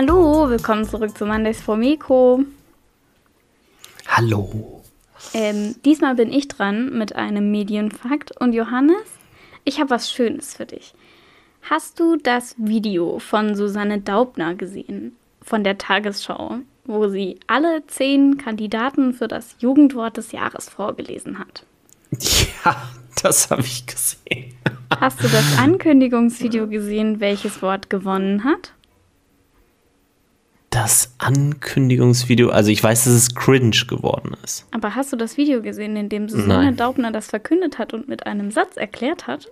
Hallo, 0.00 0.48
willkommen 0.48 0.84
zurück 0.84 1.18
zu 1.18 1.26
Mondays 1.26 1.60
for 1.60 1.76
Meko. 1.76 2.44
Hallo. 4.06 4.80
Ähm, 5.34 5.74
diesmal 5.84 6.14
bin 6.14 6.32
ich 6.32 6.46
dran 6.46 6.96
mit 6.96 7.16
einem 7.16 7.50
Medienfakt 7.50 8.30
und 8.40 8.52
Johannes, 8.52 9.02
ich 9.64 9.80
habe 9.80 9.90
was 9.90 10.12
Schönes 10.12 10.54
für 10.54 10.66
dich. 10.66 10.94
Hast 11.62 11.98
du 11.98 12.14
das 12.14 12.54
Video 12.58 13.18
von 13.18 13.56
Susanne 13.56 14.00
Daubner 14.00 14.54
gesehen, 14.54 15.16
von 15.42 15.64
der 15.64 15.78
Tagesschau, 15.78 16.58
wo 16.84 17.08
sie 17.08 17.40
alle 17.48 17.84
zehn 17.88 18.38
Kandidaten 18.38 19.14
für 19.14 19.26
das 19.26 19.56
Jugendwort 19.58 20.16
des 20.16 20.30
Jahres 20.30 20.68
vorgelesen 20.68 21.40
hat? 21.40 21.64
Ja, 22.64 22.88
das 23.20 23.50
habe 23.50 23.62
ich 23.62 23.84
gesehen. 23.84 24.54
Hast 25.00 25.24
du 25.24 25.26
das 25.26 25.58
Ankündigungsvideo 25.58 26.68
gesehen, 26.68 27.18
welches 27.18 27.62
Wort 27.62 27.90
gewonnen 27.90 28.44
hat? 28.44 28.74
Das 30.70 31.14
Ankündigungsvideo, 31.18 32.50
also 32.50 32.70
ich 32.70 32.82
weiß, 32.82 33.04
dass 33.04 33.14
es 33.14 33.34
cringe 33.34 33.86
geworden 33.88 34.36
ist. 34.44 34.66
Aber 34.70 34.94
hast 34.94 35.12
du 35.12 35.16
das 35.16 35.36
Video 35.38 35.62
gesehen, 35.62 35.96
in 35.96 36.08
dem 36.08 36.28
Susanne. 36.28 36.74
Daubner 36.74 37.10
das 37.10 37.28
verkündet 37.28 37.78
hat 37.78 37.94
und 37.94 38.08
mit 38.08 38.26
einem 38.26 38.50
Satz 38.50 38.76
erklärt 38.76 39.26
hat? 39.26 39.50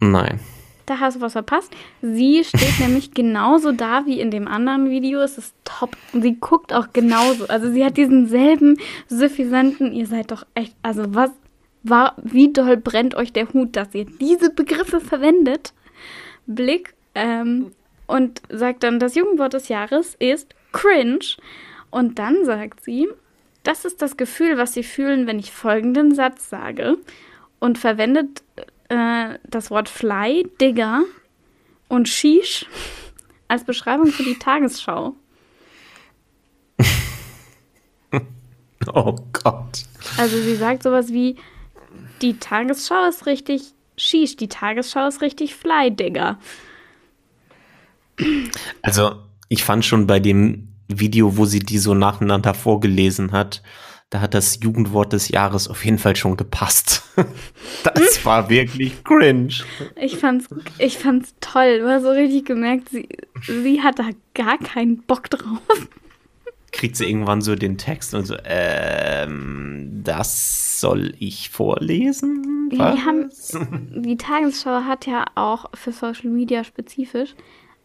Nein. 0.00 0.38
Da 0.86 1.00
hast 1.00 1.16
du 1.16 1.20
was 1.20 1.32
verpasst. 1.32 1.72
Sie 2.02 2.44
steht 2.44 2.78
nämlich 2.78 3.12
genauso 3.12 3.72
da 3.72 4.06
wie 4.06 4.20
in 4.20 4.30
dem 4.30 4.46
anderen 4.46 4.90
Video. 4.90 5.20
Es 5.20 5.36
ist 5.38 5.54
top. 5.64 5.96
Und 6.12 6.22
sie 6.22 6.36
guckt 6.38 6.72
auch 6.72 6.92
genauso. 6.92 7.46
Also 7.48 7.72
sie 7.72 7.84
hat 7.84 7.96
diesen 7.96 8.28
selben 8.28 8.76
suffisanten, 9.08 9.92
ihr 9.92 10.06
seid 10.06 10.30
doch 10.30 10.46
echt, 10.54 10.76
also 10.82 11.14
was, 11.14 11.30
war, 11.82 12.14
wie 12.22 12.52
doll 12.52 12.76
brennt 12.76 13.14
euch 13.14 13.32
der 13.32 13.52
Hut, 13.52 13.76
dass 13.76 13.94
ihr 13.94 14.04
diese 14.04 14.50
Begriffe 14.50 15.00
verwendet? 15.00 15.72
Blick. 16.46 16.94
Ähm, 17.14 17.72
und 18.06 18.42
sagt 18.48 18.82
dann, 18.82 18.98
das 18.98 19.14
Jugendwort 19.14 19.54
des 19.54 19.68
Jahres 19.68 20.14
ist 20.18 20.54
cringe. 20.72 21.36
Und 21.90 22.18
dann 22.18 22.44
sagt 22.44 22.82
sie, 22.82 23.08
das 23.62 23.84
ist 23.84 24.02
das 24.02 24.16
Gefühl, 24.16 24.58
was 24.58 24.74
sie 24.74 24.82
fühlen, 24.82 25.26
wenn 25.26 25.38
ich 25.38 25.52
folgenden 25.52 26.14
Satz 26.14 26.50
sage. 26.50 26.98
Und 27.60 27.78
verwendet 27.78 28.42
äh, 28.88 29.38
das 29.44 29.70
Wort 29.70 29.88
fly, 29.88 30.46
Digger 30.60 31.04
und 31.88 32.08
sheesh 32.08 32.66
als 33.48 33.64
Beschreibung 33.64 34.06
für 34.08 34.22
die 34.22 34.38
Tagesschau. 34.38 35.14
oh 38.92 39.16
Gott. 39.32 39.84
Also 40.18 40.36
sie 40.40 40.56
sagt 40.56 40.82
sowas 40.82 41.12
wie, 41.12 41.36
die 42.20 42.38
Tagesschau 42.38 43.08
ist 43.08 43.26
richtig 43.26 43.72
sheesh, 43.96 44.36
die 44.36 44.48
Tagesschau 44.48 45.06
ist 45.06 45.22
richtig 45.22 45.54
fly, 45.54 45.90
Digger. 45.90 46.38
Also, 48.82 49.16
ich 49.48 49.64
fand 49.64 49.84
schon 49.84 50.06
bei 50.06 50.20
dem 50.20 50.68
Video, 50.88 51.36
wo 51.36 51.44
sie 51.44 51.60
die 51.60 51.78
so 51.78 51.94
nacheinander 51.94 52.54
vorgelesen 52.54 53.32
hat, 53.32 53.62
da 54.10 54.20
hat 54.20 54.34
das 54.34 54.60
Jugendwort 54.62 55.12
des 55.12 55.28
Jahres 55.28 55.66
auf 55.66 55.84
jeden 55.84 55.98
Fall 55.98 56.14
schon 56.16 56.36
gepasst. 56.36 57.02
Das 57.82 58.24
war 58.24 58.48
wirklich 58.48 59.04
cringe. 59.04 59.54
Ich 59.96 60.16
fand's, 60.16 60.46
ich 60.78 60.98
fand's 60.98 61.34
toll. 61.40 61.80
Du 61.80 61.88
hast 61.88 62.02
so 62.02 62.10
richtig 62.10 62.46
gemerkt, 62.46 62.88
sie, 62.88 63.08
sie 63.42 63.82
hat 63.82 63.98
da 63.98 64.10
gar 64.34 64.58
keinen 64.58 65.02
Bock 65.02 65.30
drauf. 65.30 65.60
Kriegt 66.72 66.96
sie 66.96 67.04
irgendwann 67.04 67.40
so 67.40 67.54
den 67.54 67.78
Text 67.78 68.14
und 68.14 68.26
so, 68.26 68.36
ähm, 68.44 70.00
das 70.02 70.80
soll 70.80 71.14
ich 71.18 71.50
vorlesen? 71.50 72.70
Ja, 72.72 72.92
die, 72.92 73.02
haben, 73.02 73.30
die 74.02 74.16
Tagesschau 74.16 74.82
hat 74.84 75.06
ja 75.06 75.24
auch 75.34 75.66
für 75.74 75.92
Social 75.92 76.30
Media 76.30 76.64
spezifisch 76.64 77.34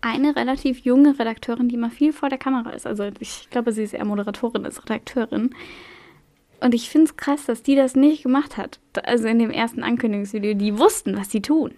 eine 0.01 0.35
relativ 0.35 0.79
junge 0.79 1.17
Redakteurin, 1.19 1.69
die 1.69 1.75
immer 1.75 1.91
viel 1.91 2.13
vor 2.13 2.29
der 2.29 2.37
Kamera 2.37 2.71
ist. 2.71 2.87
Also 2.87 3.09
ich 3.19 3.49
glaube, 3.49 3.71
sie 3.71 3.83
ist 3.83 3.93
eher 3.93 4.05
Moderatorin 4.05 4.65
als 4.65 4.83
Redakteurin. 4.83 5.55
Und 6.61 6.73
ich 6.73 6.89
finde 6.89 7.05
es 7.07 7.17
krass, 7.17 7.45
dass 7.45 7.63
die 7.63 7.75
das 7.75 7.95
nicht 7.95 8.23
gemacht 8.23 8.57
hat. 8.57 8.79
Also 9.03 9.27
in 9.27 9.39
dem 9.39 9.51
ersten 9.51 9.83
Ankündigungsvideo, 9.83 10.53
die 10.53 10.77
wussten, 10.77 11.17
was 11.17 11.31
sie 11.31 11.41
tun. 11.41 11.73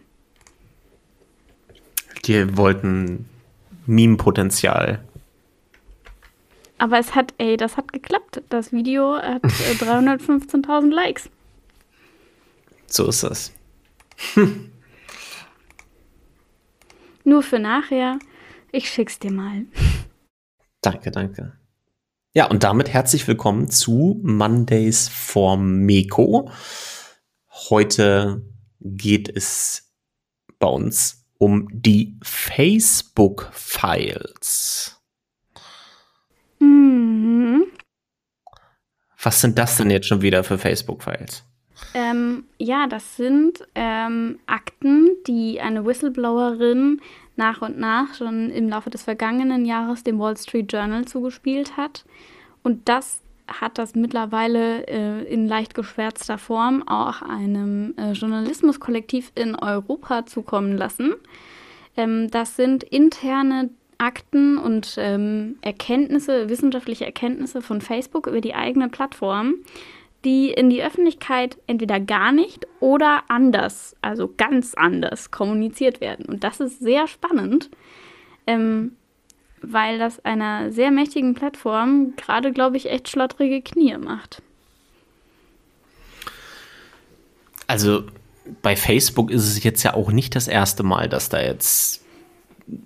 Die 2.26 2.58
wollten 2.58 3.28
Meme-Potenzial. 3.86 5.04
Aber 6.78 6.98
es 6.98 7.14
hat, 7.14 7.34
ey, 7.38 7.58
das 7.58 7.78
hat 7.78 7.94
geklappt. 7.94 8.42
Das 8.50 8.72
Video 8.72 9.16
hat 9.16 9.44
315.000 9.44 10.88
äh, 10.88 10.90
Likes. 10.94 11.30
So 12.88 13.08
ist 13.08 13.24
das. 13.24 13.54
Nur 17.24 17.44
für 17.44 17.60
nachher. 17.60 18.18
Ich 18.72 18.90
schick's 18.90 19.20
dir 19.20 19.32
mal. 19.32 19.68
Danke, 20.82 21.12
danke. 21.12 21.54
Ja, 22.34 22.48
und 22.48 22.64
damit 22.64 22.90
herzlich 22.90 23.28
willkommen 23.28 23.70
zu 23.70 24.20
Mondays 24.24 25.10
for 25.10 25.58
Meko. 25.58 26.50
Heute 27.70 28.42
geht 28.80 29.30
es 29.30 29.94
bei 30.58 30.68
uns 30.68 31.28
um 31.38 31.68
die 31.72 32.18
Facebook-Files. 32.24 35.00
Mhm. 36.60 37.66
Was 39.22 39.42
sind 39.42 39.60
das 39.60 39.78
denn 39.78 39.92
jetzt 39.92 40.08
schon 40.08 40.22
wieder 40.22 40.44
für 40.44 40.58
Facebook-Files? 40.58 41.46
Ähm, 41.94 42.46
ja, 42.58 42.88
das 42.88 43.18
sind 43.18 43.68
ähm, 43.76 44.40
Akten, 44.46 45.10
die 45.28 45.60
eine 45.60 45.86
Whistleblowerin 45.86 47.02
nach 47.36 47.62
und 47.62 47.80
nach 47.80 48.14
schon 48.14 48.50
im 48.50 48.70
Laufe 48.70 48.90
des 48.90 49.04
vergangenen 49.04 49.66
Jahres 49.66 50.04
dem 50.04 50.20
Wall 50.20 50.38
Street 50.38 50.72
Journal 50.72 51.06
zugespielt 51.06 51.78
hat. 51.78 52.06
Und 52.64 52.88
das 52.88 53.22
hat 53.48 53.78
das 53.78 53.96
mittlerweile 53.96 54.88
äh, 54.88 55.24
in 55.24 55.48
leicht 55.48 55.74
geschwärzter 55.74 56.38
Form 56.38 56.88
auch 56.88 57.22
einem 57.22 57.94
äh, 57.98 58.12
Journalismuskollektiv 58.12 59.32
in 59.36 59.56
Europa 59.56 60.26
zukommen 60.26 60.78
lassen. 60.78 61.16
Ähm, 61.98 62.30
das 62.32 62.56
sind 62.56 62.84
interne 62.84 63.70
Akten 63.98 64.58
und 64.58 64.96
ähm, 64.98 65.58
Erkenntnisse, 65.62 66.50
wissenschaftliche 66.50 67.06
Erkenntnisse 67.06 67.62
von 67.62 67.82
Facebook 67.82 68.28
über 68.28 68.42
die 68.42 68.56
eigene 68.56 68.90
Plattform, 68.90 69.56
die 70.24 70.52
in 70.52 70.70
die 70.70 70.84
Öffentlichkeit 70.84 71.58
entweder 71.68 72.00
gar 72.00 72.32
nicht 72.32 72.68
oder 72.80 73.24
anders, 73.28 73.96
also 74.02 74.32
ganz 74.38 74.74
anders 74.76 75.32
kommuniziert 75.32 76.02
werden. 76.02 76.26
Und 76.26 76.44
das 76.44 76.60
ist 76.60 76.80
sehr 76.80 77.08
spannend, 77.08 77.70
ähm, 78.46 78.94
weil 79.62 80.00
das 80.00 80.24
einer 80.24 80.72
sehr 80.72 80.92
mächtigen 80.92 81.34
Plattform 81.34 82.14
gerade, 82.16 82.52
glaube 82.52 82.78
ich, 82.78 82.90
echt 82.90 83.10
schlottrige 83.10 83.62
Knie 83.62 83.98
macht. 83.98 84.42
Also 87.68 88.04
bei 88.62 88.76
Facebook 88.76 89.32
ist 89.32 89.48
es 89.48 89.64
jetzt 89.64 89.84
ja 89.84 89.94
auch 89.94 90.12
nicht 90.12 90.36
das 90.36 90.48
erste 90.48 90.84
Mal, 90.84 91.08
dass 91.10 91.30
da 91.30 91.42
jetzt 91.42 92.04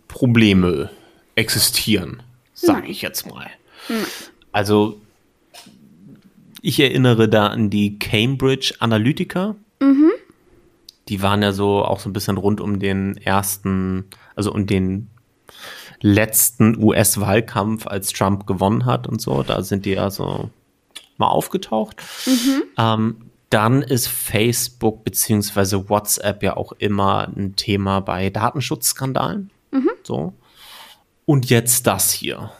Probleme 0.07 0.89
existieren, 1.35 2.21
sage 2.53 2.87
ich 2.87 3.01
jetzt 3.01 3.25
mal. 3.27 3.49
Hm. 3.87 4.05
Also 4.51 5.01
ich 6.65 6.79
erinnere 6.79 7.29
da 7.29 7.47
an 7.47 7.69
die 7.69 7.99
Cambridge 7.99 8.73
Analytica. 8.79 9.55
Mhm. 9.79 10.11
Die 11.07 11.21
waren 11.21 11.43
ja 11.43 11.51
so 11.51 11.85
auch 11.85 11.99
so 11.99 12.09
ein 12.09 12.13
bisschen 12.13 12.37
rund 12.37 12.59
um 12.59 12.79
den 12.79 13.17
ersten, 13.17 14.05
also 14.35 14.51
um 14.51 14.65
den 14.65 15.09
letzten 16.01 16.81
US-Wahlkampf, 16.81 17.85
als 17.85 18.11
Trump 18.11 18.47
gewonnen 18.47 18.85
hat 18.85 19.07
und 19.07 19.21
so. 19.21 19.43
Da 19.43 19.61
sind 19.61 19.85
die 19.85 19.91
ja 19.91 20.09
so 20.09 20.49
mal 21.17 21.27
aufgetaucht. 21.27 22.01
Mhm. 22.25 22.63
Ähm, 22.77 23.15
dann 23.51 23.83
ist 23.83 24.07
Facebook 24.07 25.03
beziehungsweise 25.03 25.87
WhatsApp 25.87 26.41
ja 26.41 26.57
auch 26.57 26.71
immer 26.73 27.27
ein 27.27 27.55
Thema 27.55 27.99
bei 27.99 28.31
Datenschutzskandalen. 28.31 29.51
Mhm. 29.69 29.91
So. 30.01 30.33
Und 31.25 31.49
jetzt 31.51 31.85
das 31.85 32.11
hier. 32.11 32.51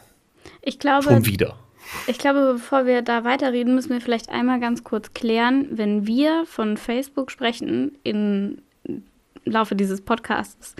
Ich 0.62 0.78
glaube. 0.78 1.06
Schon 1.06 1.25
wieder. 1.25 1.56
Ich 2.08 2.20
glaube, 2.20 2.54
bevor 2.54 2.86
wir 2.86 3.02
da 3.02 3.24
weiterreden, 3.24 3.76
müssen 3.76 3.90
wir 3.90 4.02
vielleicht 4.02 4.30
einmal 4.30 4.60
ganz 4.60 4.84
kurz 4.84 5.14
klären, 5.14 5.68
wenn 5.72 6.06
wir 6.06 6.46
von 6.46 6.78
Facebook 6.78 7.32
sprechen 7.32 7.98
im 8.04 8.60
Laufe 9.46 9.76
dieses 9.76 10.02
Podcasts, 10.02 10.76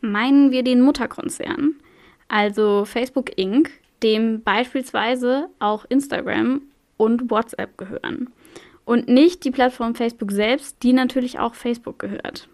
meinen 0.00 0.50
wir 0.50 0.62
den 0.62 0.80
Mutterkonzern, 0.80 1.74
also 2.28 2.84
Facebook 2.84 3.38
Inc., 3.38 3.70
dem 4.02 4.42
beispielsweise 4.42 5.48
auch 5.58 5.84
Instagram 5.88 6.62
und 6.96 7.30
WhatsApp 7.30 7.76
gehören. 7.78 8.30
Und 8.84 9.08
nicht 9.08 9.44
die 9.44 9.50
Plattform 9.50 9.94
Facebook 9.94 10.32
selbst, 10.32 10.82
die 10.82 10.92
natürlich 10.92 11.38
auch 11.38 11.54
Facebook 11.54 11.98
gehört. 11.98 12.48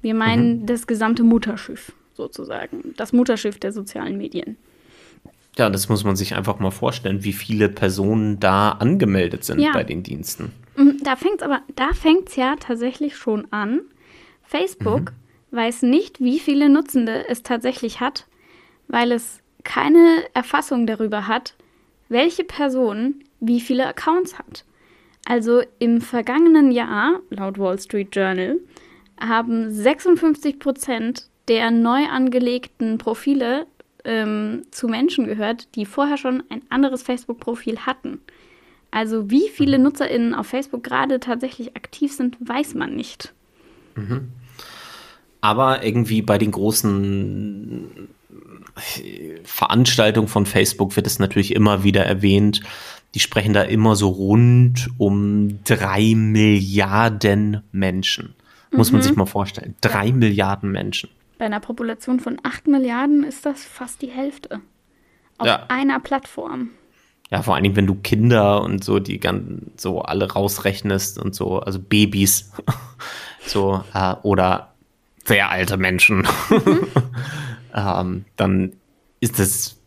Wir 0.00 0.14
meinen 0.14 0.62
mhm. 0.62 0.66
das 0.66 0.86
gesamte 0.86 1.22
Mutterschiff 1.22 1.92
sozusagen, 2.14 2.94
das 2.96 3.12
Mutterschiff 3.12 3.58
der 3.58 3.72
sozialen 3.72 4.16
Medien. 4.16 4.56
Ja, 5.58 5.68
das 5.70 5.88
muss 5.88 6.04
man 6.04 6.14
sich 6.14 6.36
einfach 6.36 6.60
mal 6.60 6.70
vorstellen, 6.70 7.24
wie 7.24 7.32
viele 7.32 7.68
Personen 7.68 8.38
da 8.38 8.70
angemeldet 8.70 9.44
sind 9.44 9.58
ja. 9.58 9.72
bei 9.72 9.82
den 9.82 10.04
Diensten. 10.04 10.52
Mhm, 10.76 10.98
da 11.02 11.16
fängt 11.16 11.42
aber, 11.42 11.62
da 11.74 11.92
fängt 11.92 12.28
es 12.28 12.36
ja 12.36 12.54
tatsächlich 12.56 13.16
schon 13.16 13.52
an. 13.52 13.80
Facebook 14.44 15.12
mhm. 15.50 15.56
weiß 15.56 15.82
nicht, 15.82 16.20
wie 16.20 16.38
viele 16.38 16.68
Nutzende 16.68 17.28
es 17.28 17.42
tatsächlich 17.42 18.00
hat, 18.00 18.26
weil 18.86 19.10
es 19.10 19.40
keine 19.64 20.22
Erfassung 20.32 20.86
darüber 20.86 21.26
hat, 21.26 21.54
welche 22.08 22.44
Person 22.44 23.16
wie 23.40 23.60
viele 23.60 23.86
Accounts 23.86 24.38
hat. 24.38 24.64
Also 25.26 25.62
im 25.80 26.00
vergangenen 26.00 26.70
Jahr, 26.70 27.20
laut 27.30 27.58
Wall 27.58 27.80
Street 27.80 28.14
Journal, 28.14 28.58
haben 29.20 29.70
56 29.72 30.60
Prozent 30.60 31.28
der 31.48 31.72
neu 31.72 32.06
angelegten 32.06 32.98
Profile 32.98 33.66
ähm, 34.08 34.62
zu 34.70 34.88
Menschen 34.88 35.26
gehört, 35.26 35.68
die 35.76 35.84
vorher 35.84 36.16
schon 36.16 36.42
ein 36.48 36.62
anderes 36.70 37.02
Facebook-Profil 37.02 37.80
hatten. 37.80 38.20
Also 38.90 39.30
wie 39.30 39.50
viele 39.50 39.76
mhm. 39.76 39.84
NutzerInnen 39.84 40.34
auf 40.34 40.46
Facebook 40.46 40.82
gerade 40.82 41.20
tatsächlich 41.20 41.76
aktiv 41.76 42.12
sind, 42.12 42.36
weiß 42.40 42.74
man 42.74 42.96
nicht. 42.96 43.34
Mhm. 43.94 44.30
Aber 45.42 45.84
irgendwie 45.84 46.22
bei 46.22 46.38
den 46.38 46.50
großen 46.50 48.08
Veranstaltungen 49.44 50.28
von 50.28 50.46
Facebook 50.46 50.96
wird 50.96 51.06
es 51.06 51.18
natürlich 51.18 51.54
immer 51.54 51.84
wieder 51.84 52.04
erwähnt. 52.04 52.62
Die 53.14 53.20
sprechen 53.20 53.52
da 53.52 53.62
immer 53.62 53.94
so 53.94 54.08
rund 54.08 54.88
um 54.96 55.62
drei 55.64 56.14
Milliarden 56.16 57.62
Menschen. 57.72 58.34
Muss 58.70 58.90
mhm. 58.90 58.98
man 58.98 59.02
sich 59.02 59.16
mal 59.16 59.26
vorstellen. 59.26 59.74
Drei 59.80 60.06
ja. 60.06 60.14
Milliarden 60.14 60.72
Menschen. 60.72 61.10
Bei 61.38 61.46
einer 61.46 61.60
Population 61.60 62.20
von 62.20 62.38
acht 62.42 62.66
Milliarden 62.66 63.22
ist 63.24 63.46
das 63.46 63.64
fast 63.64 64.02
die 64.02 64.10
Hälfte. 64.10 64.60
Auf 65.38 65.46
ja. 65.46 65.66
einer 65.68 66.00
Plattform. 66.00 66.70
Ja, 67.30 67.42
vor 67.42 67.54
allen 67.54 67.62
Dingen, 67.62 67.76
wenn 67.76 67.86
du 67.86 67.94
Kinder 67.94 68.62
und 68.62 68.82
so, 68.82 68.98
die 68.98 69.20
ganz 69.20 69.82
so 69.82 70.02
alle 70.02 70.32
rausrechnest 70.32 71.18
und 71.18 71.34
so, 71.34 71.60
also 71.60 71.78
Babys, 71.78 72.52
so, 73.46 73.84
äh, 73.94 74.14
oder 74.22 74.72
sehr 75.24 75.50
alte 75.50 75.76
Menschen, 75.76 76.26
mhm. 76.50 76.86
ähm, 77.74 78.24
dann 78.36 78.72
ist 79.20 79.38
das 79.38 79.78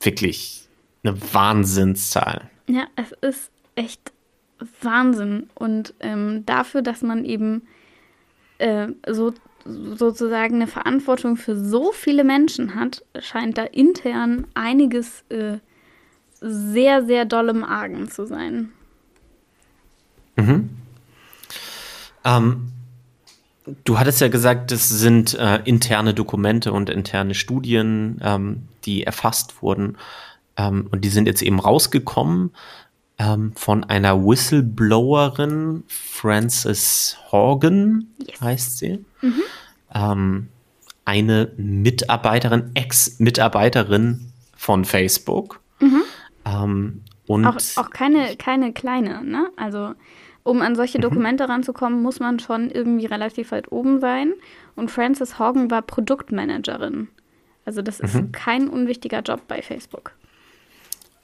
wirklich 0.00 0.68
eine 1.02 1.16
Wahnsinnszahl. 1.32 2.50
Ja, 2.68 2.86
es 2.96 3.12
ist 3.22 3.50
echt 3.74 4.12
Wahnsinn. 4.82 5.48
Und 5.54 5.94
ähm, 6.00 6.44
dafür, 6.46 6.82
dass 6.82 7.02
man 7.02 7.24
eben 7.24 7.62
äh, 8.58 8.88
so 9.08 9.32
sozusagen 9.64 10.56
eine 10.56 10.66
Verantwortung 10.66 11.36
für 11.36 11.56
so 11.56 11.92
viele 11.92 12.24
Menschen 12.24 12.74
hat, 12.74 13.04
scheint 13.20 13.58
da 13.58 13.64
intern 13.64 14.46
einiges 14.54 15.24
äh, 15.28 15.58
sehr, 16.40 17.04
sehr 17.04 17.24
doll 17.24 17.48
im 17.50 17.64
Argen 17.64 18.10
zu 18.10 18.26
sein. 18.26 18.72
Mhm. 20.36 20.70
Ähm, 22.24 22.72
du 23.84 23.98
hattest 23.98 24.20
ja 24.20 24.28
gesagt, 24.28 24.70
das 24.70 24.88
sind 24.88 25.34
äh, 25.34 25.60
interne 25.64 26.14
Dokumente 26.14 26.72
und 26.72 26.90
interne 26.90 27.34
Studien, 27.34 28.20
ähm, 28.22 28.62
die 28.84 29.04
erfasst 29.04 29.62
wurden. 29.62 29.96
Ähm, 30.56 30.88
und 30.90 31.04
die 31.04 31.08
sind 31.08 31.26
jetzt 31.26 31.42
eben 31.42 31.60
rausgekommen 31.60 32.52
ähm, 33.20 33.52
von 33.54 33.84
einer 33.84 34.24
Whistleblowerin, 34.24 35.84
Frances 35.88 37.18
Horgan 37.30 38.06
yes. 38.26 38.40
heißt 38.40 38.78
sie. 38.78 39.04
Mhm. 39.20 39.42
Ähm, 39.94 40.48
eine 41.04 41.52
Mitarbeiterin, 41.56 42.70
Ex-Mitarbeiterin 42.74 44.32
von 44.56 44.86
Facebook. 44.86 45.60
Mhm. 45.80 46.02
Ähm, 46.46 47.02
und 47.26 47.44
auch, 47.44 47.58
auch 47.76 47.90
keine, 47.90 48.36
keine 48.36 48.72
kleine, 48.72 49.22
ne? 49.22 49.50
Also 49.56 49.94
um 50.42 50.62
an 50.62 50.74
solche 50.74 50.98
mhm. 50.98 51.02
Dokumente 51.02 51.44
mhm. 51.44 51.50
ranzukommen, 51.50 52.00
muss 52.00 52.20
man 52.20 52.38
schon 52.38 52.70
irgendwie 52.70 53.06
relativ 53.06 53.52
weit 53.52 53.70
oben 53.70 54.00
sein. 54.00 54.32
Und 54.76 54.90
Frances 54.90 55.38
Horgan 55.38 55.70
war 55.70 55.82
Produktmanagerin. 55.82 57.08
Also 57.66 57.82
das 57.82 58.00
ist 58.00 58.14
mhm. 58.14 58.32
kein 58.32 58.68
unwichtiger 58.68 59.20
Job 59.20 59.42
bei 59.46 59.60
Facebook. 59.60 60.12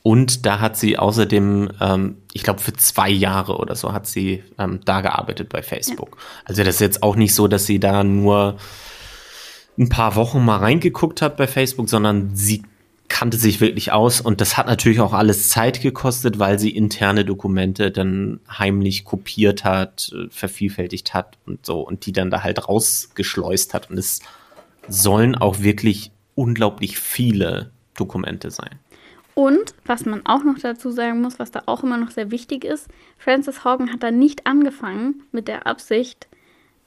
Und 0.06 0.46
da 0.46 0.60
hat 0.60 0.76
sie 0.76 0.98
außerdem, 0.98 1.68
ähm, 1.80 2.18
ich 2.32 2.44
glaube, 2.44 2.60
für 2.60 2.72
zwei 2.74 3.10
Jahre 3.10 3.56
oder 3.56 3.74
so 3.74 3.92
hat 3.92 4.06
sie 4.06 4.44
ähm, 4.56 4.78
da 4.84 5.00
gearbeitet 5.00 5.48
bei 5.48 5.62
Facebook. 5.62 6.10
Ja. 6.16 6.22
Also 6.44 6.62
das 6.62 6.76
ist 6.76 6.80
jetzt 6.80 7.02
auch 7.02 7.16
nicht 7.16 7.34
so, 7.34 7.48
dass 7.48 7.66
sie 7.66 7.80
da 7.80 8.04
nur 8.04 8.56
ein 9.76 9.88
paar 9.88 10.14
Wochen 10.14 10.44
mal 10.44 10.58
reingeguckt 10.58 11.22
hat 11.22 11.36
bei 11.36 11.48
Facebook, 11.48 11.88
sondern 11.88 12.36
sie 12.36 12.62
kannte 13.08 13.36
sich 13.36 13.60
wirklich 13.60 13.90
aus 13.90 14.20
und 14.20 14.40
das 14.40 14.56
hat 14.56 14.68
natürlich 14.68 15.00
auch 15.00 15.12
alles 15.12 15.48
Zeit 15.48 15.80
gekostet, 15.82 16.38
weil 16.38 16.60
sie 16.60 16.70
interne 16.70 17.24
Dokumente 17.24 17.90
dann 17.90 18.38
heimlich 18.48 19.04
kopiert 19.04 19.64
hat, 19.64 20.12
vervielfältigt 20.30 21.14
hat 21.14 21.36
und 21.46 21.66
so 21.66 21.80
und 21.80 22.06
die 22.06 22.12
dann 22.12 22.30
da 22.30 22.44
halt 22.44 22.68
rausgeschleust 22.68 23.74
hat 23.74 23.90
und 23.90 23.98
es 23.98 24.20
sollen 24.86 25.34
auch 25.34 25.62
wirklich 25.62 26.12
unglaublich 26.36 26.96
viele 26.96 27.72
Dokumente 27.96 28.52
sein. 28.52 28.78
Und 29.38 29.74
was 29.84 30.06
man 30.06 30.24
auch 30.24 30.44
noch 30.44 30.58
dazu 30.58 30.90
sagen 30.90 31.20
muss, 31.20 31.38
was 31.38 31.50
da 31.50 31.64
auch 31.66 31.84
immer 31.84 31.98
noch 31.98 32.10
sehr 32.10 32.30
wichtig 32.30 32.64
ist, 32.64 32.88
Francis 33.18 33.66
Hogan 33.66 33.92
hat 33.92 34.02
da 34.02 34.10
nicht 34.10 34.46
angefangen 34.46 35.24
mit 35.30 35.46
der 35.46 35.66
Absicht, 35.66 36.26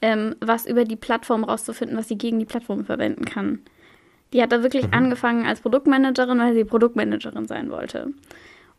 ähm, 0.02 0.36
was 0.42 0.66
über 0.66 0.84
die 0.84 0.96
Plattform 0.96 1.44
rauszufinden, 1.44 1.96
was 1.96 2.08
sie 2.08 2.18
gegen 2.18 2.40
die 2.40 2.46
Plattform 2.46 2.86
verwenden 2.86 3.26
kann. 3.26 3.60
Die 4.34 4.42
hat 4.42 4.52
da 4.52 4.64
wirklich 4.64 4.88
mhm. 4.88 4.94
angefangen 4.96 5.46
als 5.46 5.62
Produktmanagerin, 5.62 6.40
weil 6.40 6.56
sie 6.56 6.64
Produktmanagerin 6.64 7.48
sein 7.48 7.70
wollte. 7.70 8.14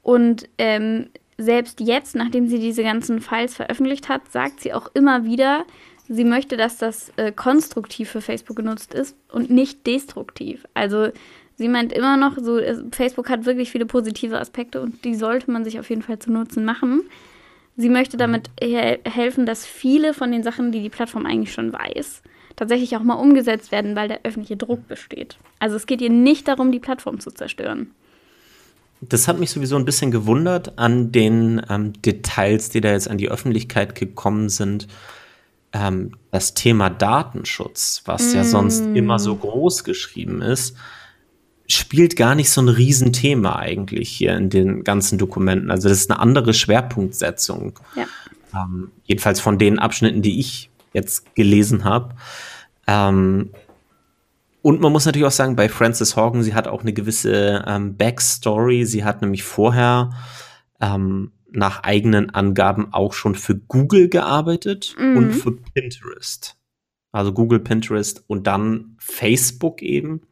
Und 0.03 0.49
ähm, 0.59 1.11
selbst 1.39 1.79
jetzt, 1.79 2.17
nachdem 2.17 2.49
sie 2.49 2.59
diese 2.59 2.83
ganzen 2.83 3.21
Files 3.21 3.55
veröffentlicht 3.55 4.09
hat, 4.09 4.33
sagt 4.33 4.63
sie 4.63 4.73
auch 4.73 4.91
immer 4.95 5.25
wieder, 5.25 5.65
sie 6.09 6.25
möchte, 6.25 6.57
dass 6.57 6.77
das 6.79 7.13
äh, 7.19 7.31
konstruktiv 7.31 8.11
für 8.11 8.21
Facebook 8.21 8.57
genutzt 8.57 8.95
ist 8.95 9.17
und 9.31 9.49
nicht 9.49 9.87
destruktiv. 9.87 10.67
Also 10.75 11.11
sie 11.61 11.69
meint 11.69 11.93
immer 11.93 12.17
noch, 12.17 12.39
so 12.41 12.59
Facebook 12.91 13.29
hat 13.29 13.45
wirklich 13.45 13.71
viele 13.71 13.85
positive 13.85 14.41
Aspekte 14.41 14.81
und 14.81 15.05
die 15.05 15.15
sollte 15.15 15.51
man 15.51 15.63
sich 15.63 15.79
auf 15.79 15.91
jeden 15.91 16.01
Fall 16.01 16.19
zu 16.19 16.33
Nutzen 16.33 16.65
machen. 16.65 17.03
Sie 17.77 17.91
möchte 17.91 18.17
mhm. 18.17 18.21
damit 18.21 18.51
he 18.59 18.97
helfen, 19.05 19.45
dass 19.45 19.67
viele 19.67 20.15
von 20.15 20.33
den 20.33 20.43
Sachen, 20.43 20.73
die 20.73 20.81
die 20.81 20.89
Plattform 20.89 21.27
eigentlich 21.27 21.53
schon 21.53 21.71
weiß, 21.71 22.23
tatsächlich 22.57 22.97
auch 22.97 23.03
mal 23.03 23.15
umgesetzt 23.15 23.73
werden, 23.73 23.95
weil 23.95 24.09
der 24.09 24.21
öffentliche 24.23 24.57
Druck 24.57 24.89
besteht. 24.89 25.37
Also 25.59 25.77
es 25.77 25.85
geht 25.85 26.01
ihr 26.01 26.09
nicht 26.09 26.49
darum, 26.49 26.73
die 26.73 26.81
Plattform 26.81 27.21
zu 27.21 27.31
zerstören. 27.31 27.91
Das 29.03 29.29
hat 29.29 29.39
mich 29.39 29.51
sowieso 29.51 29.77
ein 29.77 29.85
bisschen 29.85 30.11
gewundert 30.11 30.79
an 30.79 31.13
den 31.13 31.61
ähm, 31.69 31.93
Details, 32.01 32.71
die 32.71 32.81
da 32.81 32.93
jetzt 32.93 33.11
an 33.11 33.19
die 33.19 33.31
Öffentlichkeit 33.31 33.95
gekommen 33.95 34.49
sind. 34.49 34.89
Ähm, 35.75 36.13
das 36.31 36.55
Thema 36.55 36.89
Datenschutz, 36.89 38.01
was 38.07 38.33
mm. 38.33 38.37
ja 38.37 38.45
sonst 38.45 38.81
immer 38.95 39.19
so 39.19 39.37
groß 39.37 39.85
geschrieben 39.85 40.41
ist, 40.41 40.75
spielt 41.73 42.17
gar 42.17 42.35
nicht 42.35 42.51
so 42.51 42.61
ein 42.61 42.69
Riesenthema 42.69 43.57
eigentlich 43.57 44.11
hier 44.11 44.37
in 44.37 44.51
den 44.51 44.85
ganzen 44.85 45.19
Dokumenten. 45.19 45.71
Also 45.71 45.89
das 45.89 45.99
ist 45.99 46.11
eine 46.11 46.21
andere 46.21 46.55
Schwerpunktsetzung. 46.55 47.79
Ja. 47.97 48.07
Ähm, 48.55 48.91
jedenfalls 49.05 49.41
von 49.41 49.59
den 49.59 49.79
Abschnitten, 49.79 50.23
die 50.23 50.41
ich 50.41 50.71
jetzt 50.93 51.35
gelesen 51.35 51.85
habe. 51.85 52.15
Ähm, 52.87 53.51
und 54.63 54.81
man 54.81 54.93
muss 54.93 55.07
natürlich 55.07 55.27
auch 55.27 55.33
sagen, 55.33 55.57
bei 55.57 55.69
Frances 55.69 56.17
Horgan, 56.17 56.43
sie 56.43 56.55
hat 56.55 56.69
auch 56.69 56.83
eine 56.83 56.93
gewisse 56.93 57.65
ähm, 57.67 57.97
Backstory. 57.97 58.85
Sie 58.85 59.05
hat 59.05 59.23
nämlich 59.23 59.43
vorher 59.43 60.11
ähm, 60.81 61.33
nach 61.53 61.83
eigenen 61.83 62.31
Angaben 62.31 62.93
auch 62.93 63.13
schon 63.13 63.35
für 63.35 63.57
Google 63.57 64.09
gearbeitet 64.09 64.95
mhm. 64.99 65.17
und 65.17 65.33
für 65.33 65.53
Pinterest. 65.53 66.57
Also 67.13 67.33
Google, 67.33 67.61
Pinterest 67.61 68.23
und 68.27 68.47
dann 68.47 68.97
Facebook 68.99 69.83
eben. 69.83 70.23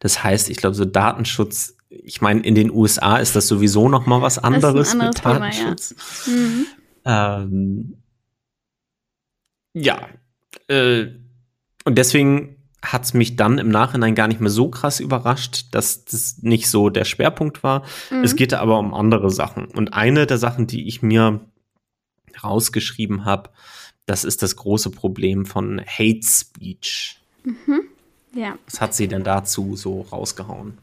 Das 0.00 0.22
heißt, 0.22 0.50
ich 0.50 0.56
glaube, 0.58 0.74
so 0.74 0.84
Datenschutz, 0.84 1.76
ich 1.88 2.20
meine, 2.20 2.40
in 2.40 2.54
den 2.54 2.70
USA 2.70 3.16
ist 3.16 3.36
das 3.36 3.48
sowieso 3.48 3.88
noch 3.88 4.06
mal 4.06 4.22
was 4.22 4.38
anderes, 4.38 4.92
ein 4.92 4.98
mit 4.98 5.24
Datenschutz. 5.24 5.94
Thema, 6.24 6.36
ja. 7.06 7.38
Mhm. 7.38 7.52
Ähm, 7.52 8.02
ja. 9.72 10.08
Äh, 10.68 11.06
und 11.84 11.96
deswegen 11.96 12.56
hat 12.82 13.04
es 13.04 13.14
mich 13.14 13.36
dann 13.36 13.58
im 13.58 13.68
Nachhinein 13.68 14.14
gar 14.14 14.28
nicht 14.28 14.40
mehr 14.40 14.50
so 14.50 14.68
krass 14.68 15.00
überrascht, 15.00 15.66
dass 15.72 16.04
das 16.04 16.38
nicht 16.42 16.68
so 16.68 16.88
der 16.90 17.04
Schwerpunkt 17.04 17.62
war. 17.62 17.84
Mhm. 18.10 18.22
Es 18.22 18.36
geht 18.36 18.54
aber 18.54 18.78
um 18.78 18.94
andere 18.94 19.30
Sachen. 19.30 19.66
Und 19.66 19.92
eine 19.92 20.26
der 20.26 20.38
Sachen, 20.38 20.66
die 20.66 20.86
ich 20.86 21.02
mir 21.02 21.40
rausgeschrieben 22.42 23.24
habe, 23.24 23.50
das 24.04 24.24
ist 24.24 24.42
das 24.42 24.56
große 24.56 24.90
Problem 24.90 25.46
von 25.46 25.80
Hate 25.80 26.20
Speech. 26.22 27.20
Mhm. 27.44 27.82
Ja. 28.36 28.56
Was 28.66 28.80
hat 28.80 28.94
sie 28.94 29.08
denn 29.08 29.24
dazu 29.24 29.74
so 29.76 30.02
rausgehauen? 30.12 30.78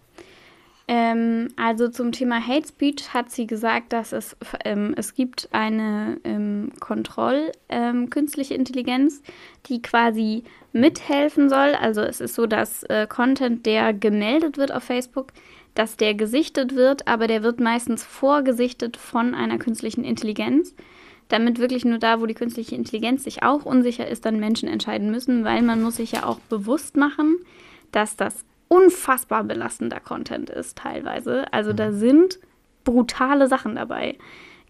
Ähm, 0.88 1.48
also 1.56 1.88
zum 1.88 2.12
Thema 2.12 2.46
Hate 2.46 2.68
Speech 2.68 3.14
hat 3.14 3.32
sie 3.32 3.48
gesagt, 3.48 3.94
dass 3.94 4.12
es, 4.12 4.36
ähm, 4.66 4.94
es 4.98 5.14
gibt 5.14 5.48
eine 5.54 6.20
ähm, 6.26 6.72
Kontroll 6.82 7.52
ähm, 7.70 8.10
Intelligenz, 8.12 9.22
die 9.68 9.82
quasi 9.82 10.44
mithelfen 10.74 11.48
soll. 11.48 11.76
Also 11.76 12.02
es 12.02 12.20
ist 12.20 12.36
so, 12.36 12.48
dass 12.48 12.84
äh, 12.84 13.08
Content, 13.08 13.66
der 13.66 13.94
gemeldet 13.94 14.58
wird 14.58 14.74
auf 14.74 14.84
Facebook, 14.84 15.28
dass 15.74 15.96
der 15.96 16.16
gesichtet 16.16 16.76
wird, 16.76 17.08
aber 17.08 17.28
der 17.28 17.44
wird 17.44 17.62
meistens 17.62 18.04
vorgesichtet 18.04 18.98
von 18.98 19.34
einer 19.34 19.60
künstlichen 19.60 20.04
Intelligenz 20.04 20.76
damit 21.34 21.60
wirklich 21.60 21.84
nur 21.84 21.98
da, 21.98 22.22
wo 22.22 22.28
die 22.28 22.36
künstliche 22.36 22.76
Intelligenz 22.76 23.24
sich 23.24 23.42
auch 23.42 23.66
unsicher 23.66 24.08
ist, 24.08 24.26
dann 24.26 24.40
Menschen 24.40 24.70
entscheiden 24.70 25.10
müssen, 25.10 25.44
weil 25.44 25.64
man 25.64 25.82
muss 25.82 25.96
sich 25.96 26.12
ja 26.12 26.26
auch 26.26 26.38
bewusst 26.42 26.96
machen, 26.96 27.38
dass 27.92 28.16
das 28.16 28.46
unfassbar 28.68 29.44
belastender 29.44 30.00
Content 30.00 30.52
ist 30.52 30.78
teilweise. 30.78 31.52
Also 31.52 31.74
da 31.74 31.90
mhm. 31.90 31.98
sind 31.98 32.40
brutale 32.84 33.48
Sachen 33.48 33.76
dabei. 33.76 34.18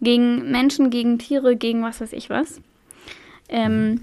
Gegen 0.00 0.50
Menschen, 0.50 0.90
gegen 0.90 1.18
Tiere, 1.18 1.54
gegen 1.54 1.82
was 1.82 2.00
weiß 2.00 2.12
ich 2.14 2.30
was. 2.30 2.60
Ähm, 3.50 3.90
mhm. 3.90 4.00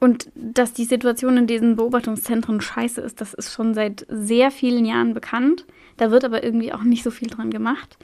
und 0.00 0.30
dass 0.34 0.72
die 0.72 0.86
Situation 0.86 1.36
in 1.36 1.46
diesen 1.46 1.76
Beobachtungszentren 1.76 2.62
scheiße 2.62 3.02
ist, 3.02 3.20
das 3.20 3.34
ist 3.34 3.52
schon 3.52 3.74
seit 3.74 4.06
sehr 4.08 4.50
vielen 4.50 4.86
Jahren 4.86 5.12
bekannt. 5.12 5.66
Da 5.98 6.10
wird 6.10 6.24
aber 6.24 6.42
irgendwie 6.42 6.72
auch 6.72 6.82
nicht 6.82 7.02
so 7.02 7.10
viel 7.10 7.28
dran 7.28 7.50
gemacht. 7.50 7.98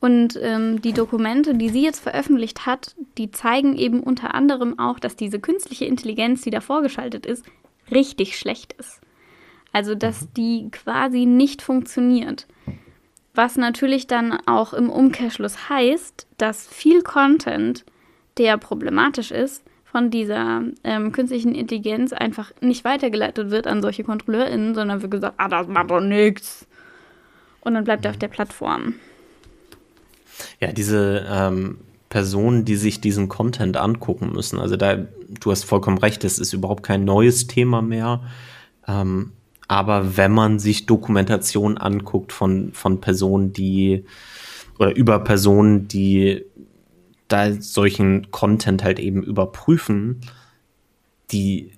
Und 0.00 0.38
ähm, 0.40 0.80
die 0.80 0.92
Dokumente, 0.92 1.54
die 1.54 1.70
sie 1.70 1.82
jetzt 1.82 2.00
veröffentlicht 2.00 2.66
hat, 2.66 2.94
die 3.16 3.32
zeigen 3.32 3.76
eben 3.76 4.00
unter 4.00 4.34
anderem 4.34 4.78
auch, 4.78 5.00
dass 5.00 5.16
diese 5.16 5.40
künstliche 5.40 5.86
Intelligenz, 5.86 6.42
die 6.42 6.50
da 6.50 6.60
vorgeschaltet 6.60 7.26
ist, 7.26 7.44
richtig 7.90 8.38
schlecht 8.38 8.74
ist. 8.74 9.00
Also, 9.72 9.94
dass 9.94 10.22
mhm. 10.22 10.28
die 10.36 10.68
quasi 10.70 11.26
nicht 11.26 11.62
funktioniert. 11.62 12.46
Was 13.34 13.56
natürlich 13.56 14.06
dann 14.06 14.38
auch 14.46 14.72
im 14.72 14.88
Umkehrschluss 14.88 15.68
heißt, 15.68 16.26
dass 16.38 16.66
viel 16.66 17.02
Content, 17.02 17.84
der 18.36 18.56
problematisch 18.56 19.30
ist, 19.30 19.64
von 19.84 20.10
dieser 20.10 20.62
ähm, 20.84 21.12
künstlichen 21.12 21.54
Intelligenz 21.54 22.12
einfach 22.12 22.52
nicht 22.60 22.84
weitergeleitet 22.84 23.50
wird 23.50 23.66
an 23.66 23.80
solche 23.80 24.04
KontrolleurInnen, 24.04 24.74
sondern 24.74 25.02
wird 25.02 25.12
gesagt, 25.12 25.34
ah, 25.38 25.48
das 25.48 25.66
macht 25.66 25.90
doch 25.90 26.00
nichts. 26.00 26.66
Und 27.60 27.74
dann 27.74 27.84
bleibt 27.84 28.04
er 28.04 28.12
auf 28.12 28.18
der 28.18 28.28
Plattform. 28.28 28.94
Ja, 30.60 30.72
diese 30.72 31.26
ähm, 31.28 31.78
Personen, 32.08 32.64
die 32.64 32.76
sich 32.76 33.00
diesen 33.00 33.28
Content 33.28 33.76
angucken 33.76 34.32
müssen, 34.32 34.58
also 34.58 34.76
da, 34.76 34.96
du 34.96 35.50
hast 35.50 35.64
vollkommen 35.64 35.98
recht, 35.98 36.24
das 36.24 36.38
ist 36.38 36.52
überhaupt 36.52 36.82
kein 36.82 37.04
neues 37.04 37.46
Thema 37.46 37.82
mehr. 37.82 38.22
Ähm, 38.86 39.32
aber 39.68 40.16
wenn 40.16 40.32
man 40.32 40.58
sich 40.58 40.86
Dokumentation 40.86 41.76
anguckt 41.76 42.32
von, 42.32 42.72
von 42.72 43.00
Personen, 43.00 43.52
die 43.52 44.04
oder 44.78 44.94
über 44.94 45.18
Personen, 45.18 45.88
die 45.88 46.44
da 47.28 47.52
solchen 47.52 48.30
Content 48.30 48.82
halt 48.82 48.98
eben 48.98 49.22
überprüfen, 49.22 50.20
die 51.30 51.72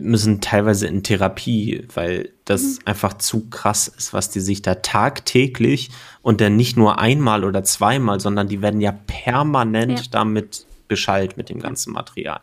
müssen 0.00 0.40
teilweise 0.40 0.86
in 0.86 1.02
Therapie, 1.02 1.86
weil 1.94 2.30
das 2.44 2.62
mhm. 2.62 2.78
einfach 2.84 3.14
zu 3.14 3.48
krass 3.48 3.88
ist, 3.88 4.12
was 4.12 4.30
die 4.30 4.40
sich 4.40 4.62
da 4.62 4.76
tagtäglich 4.76 5.90
und 6.22 6.40
dann 6.40 6.56
nicht 6.56 6.76
nur 6.76 6.98
einmal 6.98 7.44
oder 7.44 7.64
zweimal, 7.64 8.20
sondern 8.20 8.48
die 8.48 8.62
werden 8.62 8.80
ja 8.80 8.92
permanent 8.92 9.98
ja. 9.98 10.06
damit 10.10 10.66
beschallt 10.88 11.36
mit 11.36 11.48
dem 11.48 11.60
ganzen 11.60 11.92
Material. 11.92 12.40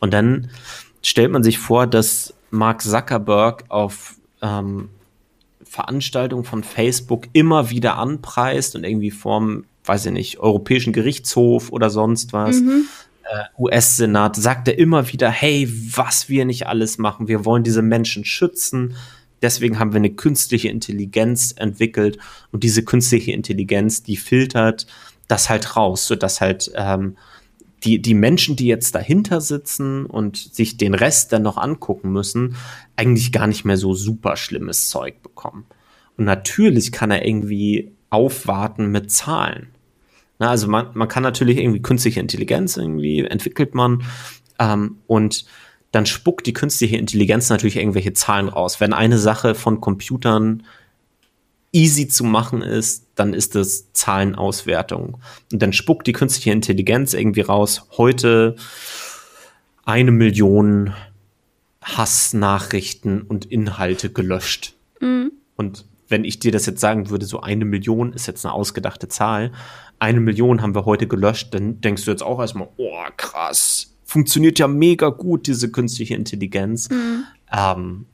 Und 0.00 0.12
dann 0.12 0.50
stellt 1.02 1.30
man 1.30 1.42
sich 1.42 1.58
vor, 1.58 1.86
dass 1.86 2.34
Mark 2.50 2.82
Zuckerberg 2.82 3.64
auf 3.68 4.16
ähm, 4.42 4.88
Veranstaltungen 5.62 6.44
von 6.44 6.64
Facebook 6.64 7.26
immer 7.32 7.70
wieder 7.70 7.98
anpreist 7.98 8.74
und 8.74 8.84
irgendwie 8.84 9.10
vorm, 9.10 9.64
weiß 9.84 10.06
ich 10.06 10.12
nicht, 10.12 10.38
Europäischen 10.38 10.92
Gerichtshof 10.92 11.70
oder 11.70 11.90
sonst 11.90 12.32
was. 12.32 12.60
Mhm 12.60 12.88
äh, 13.28 13.44
US-Senat 13.58 14.36
sagt 14.36 14.68
er 14.68 14.78
immer 14.78 15.12
wieder, 15.12 15.30
hey, 15.30 15.68
was 15.94 16.28
wir 16.28 16.44
nicht 16.44 16.66
alles 16.66 16.98
machen, 16.98 17.28
wir 17.28 17.44
wollen 17.44 17.64
diese 17.64 17.82
Menschen 17.82 18.24
schützen. 18.24 18.94
Deswegen 19.42 19.78
haben 19.78 19.92
wir 19.92 19.98
eine 19.98 20.14
künstliche 20.14 20.68
Intelligenz 20.68 21.54
entwickelt 21.56 22.18
und 22.50 22.64
diese 22.64 22.84
künstliche 22.84 23.32
Intelligenz, 23.32 24.02
die 24.02 24.16
filtert 24.16 24.86
das 25.28 25.48
halt 25.48 25.76
raus, 25.76 26.06
sodass 26.06 26.40
halt 26.40 26.72
ähm, 26.74 27.16
die, 27.84 28.02
die 28.02 28.14
Menschen, 28.14 28.56
die 28.56 28.66
jetzt 28.66 28.94
dahinter 28.94 29.40
sitzen 29.40 30.06
und 30.06 30.36
sich 30.36 30.76
den 30.76 30.94
Rest 30.94 31.32
dann 31.32 31.42
noch 31.42 31.56
angucken 31.56 32.10
müssen, 32.10 32.56
eigentlich 32.96 33.30
gar 33.30 33.46
nicht 33.46 33.64
mehr 33.64 33.76
so 33.76 33.94
super 33.94 34.36
schlimmes 34.36 34.88
Zeug 34.88 35.22
bekommen. 35.22 35.66
Und 36.16 36.24
natürlich 36.24 36.90
kann 36.90 37.10
er 37.10 37.24
irgendwie 37.24 37.92
aufwarten 38.10 38.90
mit 38.90 39.12
Zahlen. 39.12 39.68
Na, 40.38 40.50
also 40.50 40.68
man, 40.68 40.90
man 40.94 41.08
kann 41.08 41.22
natürlich 41.22 41.58
irgendwie 41.58 41.82
künstliche 41.82 42.20
Intelligenz 42.20 42.76
irgendwie 42.76 43.24
entwickelt 43.24 43.74
man 43.74 44.04
ähm, 44.58 44.98
und 45.06 45.44
dann 45.90 46.06
spuckt 46.06 46.46
die 46.46 46.52
künstliche 46.52 46.96
Intelligenz 46.96 47.48
natürlich 47.48 47.76
irgendwelche 47.76 48.12
Zahlen 48.12 48.48
raus. 48.48 48.80
Wenn 48.80 48.92
eine 48.92 49.18
Sache 49.18 49.54
von 49.54 49.80
Computern 49.80 50.64
easy 51.72 52.08
zu 52.08 52.24
machen 52.24 52.62
ist, 52.62 53.06
dann 53.14 53.34
ist 53.34 53.56
es 53.56 53.92
Zahlenauswertung. 53.92 55.18
Und 55.52 55.62
dann 55.62 55.72
spuckt 55.72 56.06
die 56.06 56.12
künstliche 56.12 56.50
Intelligenz 56.50 57.14
irgendwie 57.14 57.40
raus, 57.40 57.88
heute 57.96 58.56
eine 59.84 60.10
Million 60.10 60.94
Hassnachrichten 61.82 63.22
und 63.22 63.46
Inhalte 63.46 64.10
gelöscht. 64.10 64.74
Mhm. 65.00 65.32
Und 65.56 65.86
wenn 66.08 66.24
ich 66.24 66.38
dir 66.38 66.52
das 66.52 66.66
jetzt 66.66 66.80
sagen 66.80 67.10
würde, 67.10 67.26
so 67.26 67.40
eine 67.40 67.64
Million 67.64 68.12
ist 68.12 68.26
jetzt 68.26 68.44
eine 68.44 68.54
ausgedachte 68.54 69.08
Zahl, 69.08 69.52
eine 69.98 70.20
Million 70.20 70.62
haben 70.62 70.74
wir 70.74 70.84
heute 70.84 71.06
gelöscht, 71.06 71.54
dann 71.54 71.80
denkst 71.80 72.04
du 72.04 72.10
jetzt 72.10 72.22
auch 72.22 72.40
erstmal, 72.40 72.68
oh 72.76 73.04
krass, 73.16 73.94
funktioniert 74.04 74.58
ja 74.58 74.68
mega 74.68 75.10
gut, 75.10 75.46
diese 75.46 75.70
künstliche 75.70 76.14
Intelligenz. 76.14 76.88
Mhm. 76.88 77.24
Ähm, 77.52 78.06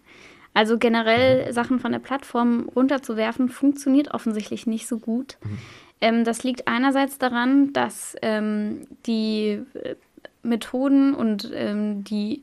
Also 0.54 0.78
generell 0.78 1.47
mhm. 1.47 1.52
Sachen 1.52 1.80
von 1.80 1.92
der 1.92 1.99
Plattform 1.99 2.71
runterzuwerfen, 2.75 3.50
funktioniert 3.50 4.14
offensichtlich 4.14 4.66
nicht 4.66 4.88
so 4.88 4.99
gut. 4.99 5.37
Mhm. 5.45 5.59
Ähm, 6.00 6.25
das 6.25 6.42
liegt 6.45 6.66
einerseits 6.66 7.18
daran, 7.18 7.73
dass 7.73 8.16
ähm, 8.23 8.87
die 9.06 9.62
äh, 9.75 9.97
Methoden 10.42 11.14
und 11.14 11.50
ähm, 11.52 12.04
die 12.04 12.42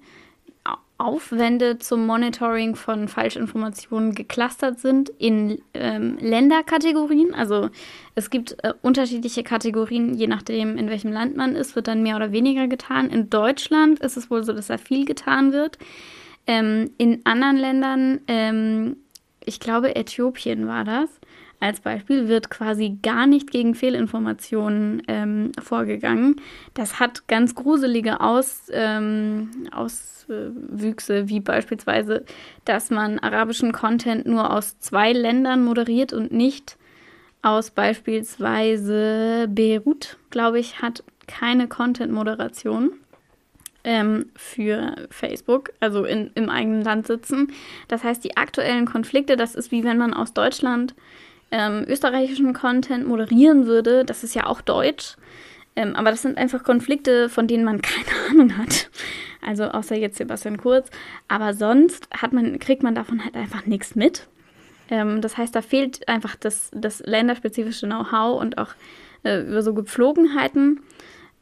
Aufwände 1.03 1.77
zum 1.77 2.05
Monitoring 2.05 2.75
von 2.75 3.07
Falschinformationen 3.07 4.15
geclustert 4.15 4.79
sind 4.79 5.09
in 5.19 5.61
ähm, 5.73 6.17
Länderkategorien. 6.19 7.35
Also 7.35 7.69
es 8.15 8.29
gibt 8.29 8.55
äh, 8.63 8.73
unterschiedliche 8.81 9.43
Kategorien, 9.43 10.13
je 10.13 10.27
nachdem, 10.27 10.77
in 10.77 10.89
welchem 10.89 11.11
Land 11.11 11.35
man 11.35 11.55
ist, 11.55 11.75
wird 11.75 11.87
dann 11.87 12.03
mehr 12.03 12.15
oder 12.15 12.31
weniger 12.31 12.67
getan. 12.67 13.09
In 13.09 13.29
Deutschland 13.29 13.99
ist 13.99 14.17
es 14.17 14.31
wohl 14.31 14.43
so, 14.43 14.53
dass 14.53 14.67
da 14.67 14.77
viel 14.77 15.05
getan 15.05 15.51
wird. 15.51 15.77
Ähm, 16.47 16.91
in 16.97 17.21
anderen 17.25 17.57
Ländern, 17.57 18.21
ähm, 18.27 18.97
ich 19.45 19.59
glaube, 19.59 19.95
Äthiopien 19.95 20.67
war 20.67 20.83
das, 20.83 21.09
als 21.63 21.79
Beispiel 21.79 22.27
wird 22.27 22.49
quasi 22.49 22.97
gar 23.01 23.25
nicht 23.25 23.49
gegen 23.49 23.73
Fehlinformationen 23.73 25.01
ähm, 25.07 25.51
vorgegangen. 25.61 26.35
Das 26.73 26.99
hat 26.99 27.27
ganz 27.27 27.55
gruselige 27.55 28.19
Aus, 28.19 28.63
ähm, 28.71 29.49
Auswüchse, 29.71 31.29
wie 31.29 31.39
beispielsweise, 31.39 32.25
dass 32.65 32.89
man 32.89 33.17
arabischen 33.19 33.71
Content 33.71 34.25
nur 34.25 34.51
aus 34.51 34.77
zwei 34.79 35.13
Ländern 35.13 35.63
moderiert 35.63 36.11
und 36.11 36.33
nicht 36.33 36.77
aus 37.41 37.71
beispielsweise 37.71 39.47
Beirut, 39.49 40.17
glaube 40.31 40.59
ich, 40.59 40.81
hat 40.81 41.03
keine 41.27 41.69
Content-Moderation 41.69 42.91
ähm, 43.85 44.25
für 44.35 44.95
Facebook, 45.09 45.71
also 45.79 46.03
in, 46.03 46.31
im 46.35 46.49
eigenen 46.49 46.81
Land 46.83 47.07
sitzen. 47.07 47.53
Das 47.87 48.03
heißt, 48.03 48.23
die 48.23 48.35
aktuellen 48.35 48.85
Konflikte, 48.85 49.37
das 49.37 49.55
ist 49.55 49.71
wie 49.71 49.85
wenn 49.85 49.97
man 49.97 50.13
aus 50.13 50.33
Deutschland 50.33 50.93
ähm, 51.53 51.85
österreichischen 51.87 52.53
Content 52.53 53.07
moderieren 53.07 53.67
würde, 53.67 54.03
das 54.03 54.23
ist 54.23 54.33
ja 54.33 54.47
auch 54.47 54.59
Deutsch. 54.61 55.15
Ähm, 55.75 55.95
aber 55.95 56.09
das 56.09 56.23
sind 56.23 56.37
einfach 56.37 56.63
Konflikte, 56.63 57.29
von 57.29 57.47
denen 57.47 57.63
man 57.63 57.81
keine 57.81 58.29
Ahnung 58.29 58.57
hat. 58.57 58.89
Also 59.45 59.65
außer 59.65 59.95
jetzt 59.95 60.17
Sebastian 60.17 60.57
Kurz. 60.57 60.89
Aber 61.27 61.53
sonst 61.53 62.07
man, 62.31 62.57
kriegt 62.57 62.81
man 62.81 62.95
davon 62.95 63.23
halt 63.23 63.35
einfach 63.35 63.67
nichts 63.67 63.95
mit. 63.95 64.27
Ähm, 64.89 65.21
das 65.21 65.37
heißt, 65.37 65.55
da 65.55 65.61
fehlt 65.61 66.07
einfach 66.07 66.35
das, 66.35 66.71
das 66.73 67.01
länderspezifische 67.01 67.85
Know-how 67.85 68.41
und 68.41 68.57
auch 68.57 68.69
äh, 69.21 69.41
über 69.41 69.61
so 69.61 69.75
Gepflogenheiten. 69.75 70.81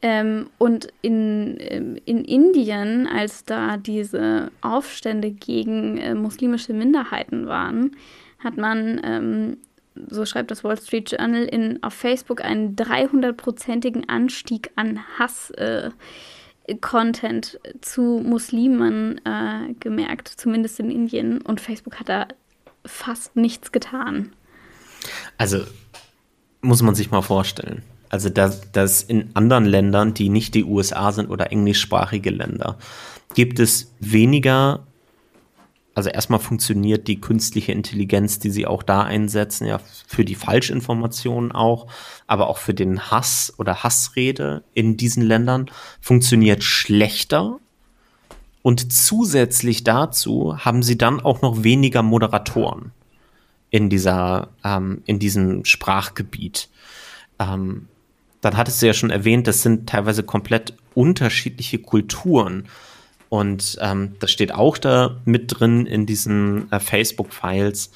Ähm, 0.01 0.50
und 0.58 0.89
in, 1.01 1.56
ähm, 1.60 1.98
in 2.03 2.25
Indien, 2.25 3.08
als 3.08 3.46
da 3.46 3.77
diese 3.77 4.51
Aufstände 4.60 5.32
gegen 5.32 5.98
äh, 6.00 6.15
muslimische 6.15 6.74
Minderheiten 6.74 7.48
waren, 7.48 7.96
hat 8.39 8.58
man 8.58 9.00
ähm, 9.03 9.58
so 10.10 10.25
schreibt 10.25 10.50
das 10.51 10.63
Wall 10.63 10.79
Street 10.79 11.12
Journal, 11.12 11.43
in, 11.43 11.83
auf 11.83 11.93
Facebook 11.93 12.43
einen 12.43 12.75
300-prozentigen 12.75 14.10
Anstieg 14.10 14.71
an 14.75 15.00
Hass-Content 15.19 17.60
äh, 17.63 17.74
zu 17.81 18.24
Muslimen 18.25 19.21
äh, 19.25 19.74
gemerkt, 19.79 20.29
zumindest 20.29 20.79
in 20.79 20.89
Indien. 20.91 21.41
Und 21.41 21.62
Facebook 21.62 22.00
hat 22.00 22.10
da 22.10 22.27
fast 22.86 23.36
nichts 23.36 23.71
getan. 23.71 24.33
Also 25.38 25.63
muss 26.62 26.81
man 26.81 26.95
sich 26.95 27.12
mal 27.12 27.21
vorstellen. 27.21 27.83
Also, 28.10 28.29
dass, 28.29 28.71
dass 28.71 29.03
in 29.03 29.29
anderen 29.36 29.65
Ländern, 29.65 30.13
die 30.13 30.29
nicht 30.29 30.53
die 30.53 30.65
USA 30.65 31.12
sind 31.12 31.29
oder 31.29 31.51
englischsprachige 31.51 32.29
Länder, 32.29 32.77
gibt 33.36 33.60
es 33.60 33.93
weniger 34.00 34.86
also 35.93 36.10
erstmal 36.10 36.39
funktioniert 36.39 37.07
die 37.07 37.19
künstliche 37.19 37.74
Intelligenz, 37.74 38.39
die 38.39 38.50
sie 38.50 38.65
auch 38.65 38.83
da 38.83 39.03
einsetzen, 39.03 39.67
ja 39.67 39.79
für 40.07 40.24
die 40.24 40.36
Falschinformationen 40.36 41.51
auch, 41.51 41.88
aber 42.27 42.48
auch 42.48 42.57
für 42.57 42.74
den 42.74 43.12
Hass 43.12 43.53
oder 43.57 43.83
Hassrede 43.83 44.63
in 44.74 44.95
diesen 44.95 45.24
Ländern 45.24 45.69
funktioniert 46.00 46.63
schlechter. 46.63 47.57
Und 48.62 48.93
zusätzlich 48.93 49.83
dazu 49.83 50.57
haben 50.57 50.83
sie 50.83 50.98
dann 50.98 51.19
auch 51.19 51.41
noch 51.41 51.63
weniger 51.63 52.03
Moderatoren 52.03 52.91
in 53.69 53.89
dieser, 53.89 54.50
ähm, 54.63 55.01
in 55.05 55.19
diesem 55.19 55.65
Sprachgebiet. 55.65 56.69
Ähm, 57.39 57.88
dann 58.41 58.57
hattest 58.57 58.81
du 58.81 58.88
ja 58.88 58.93
schon 58.93 59.10
erwähnt, 59.10 59.48
das 59.48 59.62
sind 59.62 59.89
teilweise 59.89 60.24
komplett 60.24 60.75
unterschiedliche 60.93 61.79
Kulturen. 61.79 62.67
Und 63.32 63.78
ähm, 63.80 64.18
das 64.20 64.30
steht 64.30 64.54
auch 64.54 64.78
da 64.78 65.22
mit 65.24 65.58
drin 65.58 65.86
in 65.86 66.06
diesen 66.06 66.70
äh, 66.70 66.82
Facebook-Files, 66.82 67.92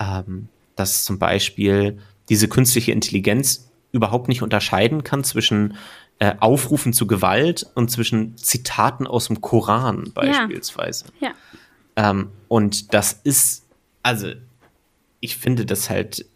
ähm, 0.00 0.48
dass 0.74 1.04
zum 1.04 1.20
Beispiel 1.20 2.00
diese 2.28 2.48
künstliche 2.48 2.90
Intelligenz 2.90 3.70
überhaupt 3.92 4.26
nicht 4.26 4.42
unterscheiden 4.42 5.04
kann 5.04 5.22
zwischen 5.22 5.76
äh, 6.18 6.34
Aufrufen 6.40 6.92
zu 6.92 7.06
Gewalt 7.06 7.70
und 7.76 7.88
zwischen 7.88 8.36
Zitaten 8.36 9.06
aus 9.06 9.28
dem 9.28 9.40
Koran 9.40 10.10
beispielsweise. 10.12 11.04
Ja. 11.20 11.28
ja. 11.96 12.10
Ähm, 12.10 12.30
und 12.48 12.94
das 12.94 13.20
ist, 13.22 13.66
also 14.02 14.32
ich 15.20 15.36
finde 15.36 15.66
das 15.66 15.88
halt, 15.88 16.26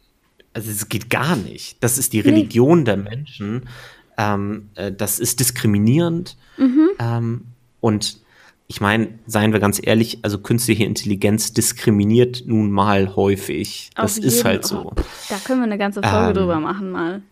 also 0.53 0.71
es 0.71 0.89
geht 0.89 1.11
gar 1.11 1.35
nicht. 1.35 1.83
Das 1.83 1.99
ist 1.99 2.13
die 2.13 2.21
Religion 2.21 2.79
nee. 2.79 2.85
der 2.85 2.99
Menschen. 2.99 3.69
Ähm, 4.17 4.71
äh, 4.77 4.93
das 4.93 5.19
ist 5.19 5.41
diskriminierend. 5.41 6.37
Mhm. 6.57 6.91
Ähm, 7.01 7.45
und 7.81 8.21
ich 8.71 8.83
meine, 8.83 9.09
seien 9.27 9.53
wir 9.55 9.61
ganz 9.61 9.81
ehrlich, 9.83 10.19
also 10.23 10.39
künstliche 10.39 10.85
Intelligenz 10.85 11.55
diskriminiert 11.55 12.43
nun 12.47 12.71
mal 12.71 13.17
häufig. 13.17 13.91
Auf 13.97 14.03
das 14.03 14.19
ist 14.19 14.45
halt 14.45 14.67
so. 14.67 14.91
Oh, 14.91 14.93
da 15.31 15.37
können 15.43 15.61
wir 15.61 15.65
eine 15.65 15.79
ganze 15.79 16.03
Folge 16.03 16.29
ähm, 16.29 16.35
drüber 16.35 16.61
machen 16.61 16.91
mal. 16.93 17.23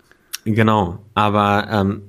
Genau, 0.46 0.98
aber 1.12 1.68
ähm, 1.70 2.02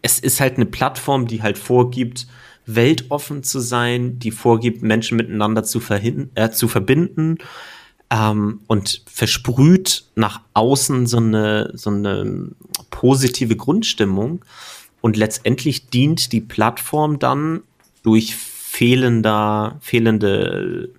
es 0.00 0.20
ist 0.20 0.40
halt 0.40 0.56
eine 0.56 0.66
Plattform, 0.66 1.26
die 1.26 1.42
halt 1.42 1.58
vorgibt, 1.58 2.28
weltoffen 2.66 3.42
zu 3.42 3.58
sein, 3.58 4.20
die 4.20 4.30
vorgibt, 4.30 4.82
Menschen 4.82 5.16
miteinander 5.16 5.64
zu, 5.64 5.80
äh, 5.90 6.50
zu 6.50 6.68
verbinden 6.68 7.38
ähm, 8.10 8.60
und 8.68 9.02
versprüht 9.06 10.04
nach 10.14 10.40
außen 10.52 11.06
so 11.06 11.16
eine, 11.16 11.72
so 11.74 11.90
eine 11.90 12.50
positive 12.90 13.56
Grundstimmung. 13.56 14.44
Und 15.00 15.16
letztendlich 15.16 15.88
dient 15.88 16.32
die 16.32 16.40
Plattform 16.40 17.18
dann 17.18 17.62
durch 18.04 18.36
fehlender, 18.36 19.78
fehlende 19.80 20.90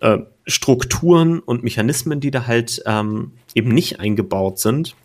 äh, 0.00 0.18
Strukturen 0.46 1.38
und 1.38 1.62
Mechanismen, 1.62 2.20
die 2.20 2.30
da 2.30 2.46
halt 2.46 2.82
ähm, 2.84 3.32
eben 3.54 3.70
nicht 3.70 4.00
eingebaut 4.00 4.58
sind, 4.58 4.96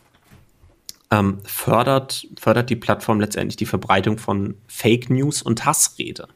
ähm, 1.12 1.39
fördert, 1.44 2.27
fördert 2.39 2.70
die 2.70 2.75
Plattform 2.75 3.20
letztendlich 3.22 3.56
die 3.56 3.66
Verbreitung 3.66 4.18
von 4.18 4.56
Fake 4.68 5.10
News 5.10 5.42
und 5.42 5.66
Hassrede. 5.66 6.27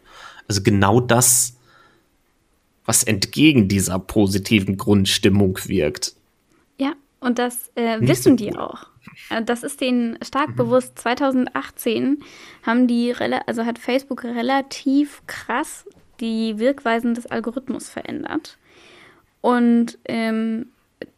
Also 0.48 0.62
genau 0.62 1.00
das, 1.00 1.58
was 2.86 3.04
entgegen 3.04 3.68
dieser 3.68 4.00
positiven 4.00 4.78
Grundstimmung 4.78 5.58
wirkt. 5.66 6.16
Ja, 6.78 6.94
und 7.20 7.40
das 7.40 7.72
äh, 7.76 8.00
wissen 8.00 8.38
die 8.38 8.56
auch. 8.56 8.91
Äh, 9.30 9.44
das 9.44 9.64
ist 9.64 9.82
denen 9.82 10.18
stark 10.24 10.50
mhm. 10.50 10.56
bewusst. 10.56 10.98
2018 11.00 12.24
haben 12.66 12.88
die, 12.88 13.14
also 13.46 13.66
hat 13.66 13.80
Facebook 13.80 14.24
relativ 14.24 15.22
krass 15.28 15.86
die 16.20 16.60
Wirkweisen 16.60 17.14
des 17.14 17.26
Algorithmus 17.26 17.90
verändert. 17.90 18.58
Und 19.42 19.98
ähm, 20.06 20.68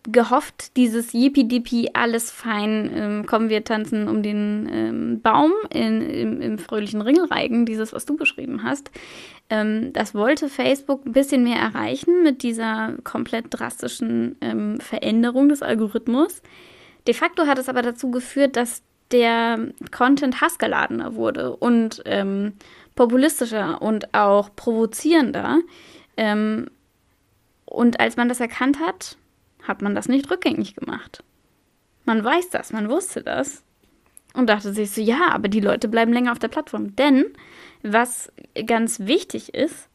gehofft, 0.04 0.76
dieses 0.78 1.14
Yippie-Dippie, 1.14 1.92
alles 1.94 2.32
fein, 2.32 2.92
ähm, 2.96 3.26
kommen 3.26 3.50
wir 3.50 3.64
tanzen 3.64 4.08
um 4.08 4.24
den 4.24 4.70
ähm, 4.72 5.22
Baum 5.22 5.52
in, 5.70 6.02
im, 6.02 6.42
im, 6.42 6.58
fröhlichen 6.58 7.02
Ringelreigen, 7.02 7.66
dieses, 7.66 7.94
was 7.94 8.06
du 8.06 8.16
beschrieben 8.16 8.64
hast. 8.64 8.92
Ähm, 9.50 9.92
das 9.94 10.16
wollte 10.16 10.48
Facebook 10.48 11.06
ein 11.06 11.12
bisschen 11.12 11.44
mehr 11.44 11.58
erreichen 11.58 12.24
mit 12.24 12.44
dieser 12.44 12.96
komplett 13.04 13.46
drastischen 13.50 14.38
ähm, 14.42 14.80
Veränderung 14.80 15.50
des 15.50 15.62
Algorithmus. 15.62 16.42
De 17.08 17.14
facto 17.14 17.48
hat 17.48 17.58
es 17.58 17.70
aber 17.70 17.82
dazu 17.82 18.12
geführt, 18.12 18.56
dass 18.56 18.82
der 19.12 19.60
Content 19.92 20.42
hassgeladener 20.42 21.16
wurde 21.16 21.56
und 21.56 22.02
ähm, 22.06 22.54
populistischer 22.96 23.82
und 23.82 24.14
auch 24.14 24.56
provozierender. 24.56 25.60
Ähm, 26.18 26.70
und 27.66 28.00
als 28.00 28.18
man 28.18 28.30
das 28.30 28.40
erkannt 28.40 28.80
hat, 28.80 29.18
hat 29.64 29.82
man 29.82 29.96
das 29.96 30.08
nicht 30.08 30.30
rückgängig 30.30 30.76
gemacht. 30.76 31.24
Man 32.06 32.24
weiß 32.24 32.50
das, 32.50 32.74
man 32.74 32.90
wusste 32.90 33.22
das 33.22 33.64
und 34.34 34.48
dachte 34.48 34.74
sich 34.74 34.92
so, 34.92 35.02
ja, 35.02 35.30
aber 35.32 35.48
die 35.48 35.62
Leute 35.62 35.88
bleiben 35.88 36.14
länger 36.14 36.32
auf 36.32 36.40
der 36.40 36.50
Plattform. 36.50 36.96
Denn 36.96 37.26
was 37.82 38.32
ganz 38.66 39.02
wichtig 39.02 39.54
ist, 39.54 39.88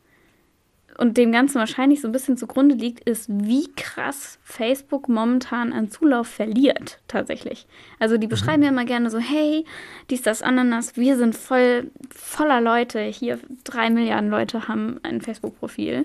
und 0.99 1.17
dem 1.17 1.31
Ganzen 1.31 1.55
wahrscheinlich 1.55 2.01
so 2.01 2.09
ein 2.09 2.13
bisschen 2.13 2.37
zugrunde 2.37 2.75
liegt, 2.75 3.09
ist, 3.09 3.29
wie 3.29 3.69
krass 3.77 4.39
Facebook 4.43 5.09
momentan 5.09 5.73
an 5.73 5.91
Zulauf 5.91 6.27
verliert, 6.27 6.99
tatsächlich. 7.07 7.67
Also 8.01 8.19
die 8.19 8.27
mhm. 8.27 8.31
beschreiben 8.31 8.59
mhm. 8.59 8.65
ja 8.65 8.69
immer 8.71 8.85
gerne 8.85 9.09
so, 9.09 9.19
hey, 9.19 9.65
dies, 10.11 10.23
das, 10.23 10.43
Ananas, 10.43 10.97
wir 10.97 11.17
sind 11.17 11.37
voll, 11.37 11.91
voller 12.11 12.61
Leute, 12.61 13.01
hier 13.01 13.39
drei 13.63 13.91
Milliarden 13.91 14.29
Leute 14.29 14.67
haben 14.67 14.99
ein 15.05 15.21
Facebook-Profil. 15.21 16.05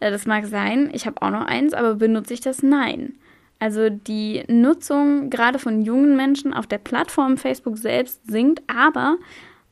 Äh, 0.00 0.10
das 0.10 0.26
mag 0.26 0.44
sein, 0.46 0.90
ich 0.92 1.06
habe 1.06 1.22
auch 1.22 1.30
noch 1.30 1.46
eins, 1.46 1.72
aber 1.72 1.94
benutze 1.94 2.34
ich 2.34 2.40
das? 2.40 2.64
Nein. 2.64 3.14
Also 3.60 3.88
die 3.90 4.42
Nutzung 4.48 5.30
gerade 5.30 5.60
von 5.60 5.82
jungen 5.82 6.16
Menschen 6.16 6.52
auf 6.52 6.66
der 6.66 6.78
Plattform 6.78 7.38
Facebook 7.38 7.78
selbst 7.78 8.26
sinkt, 8.26 8.60
aber 8.66 9.18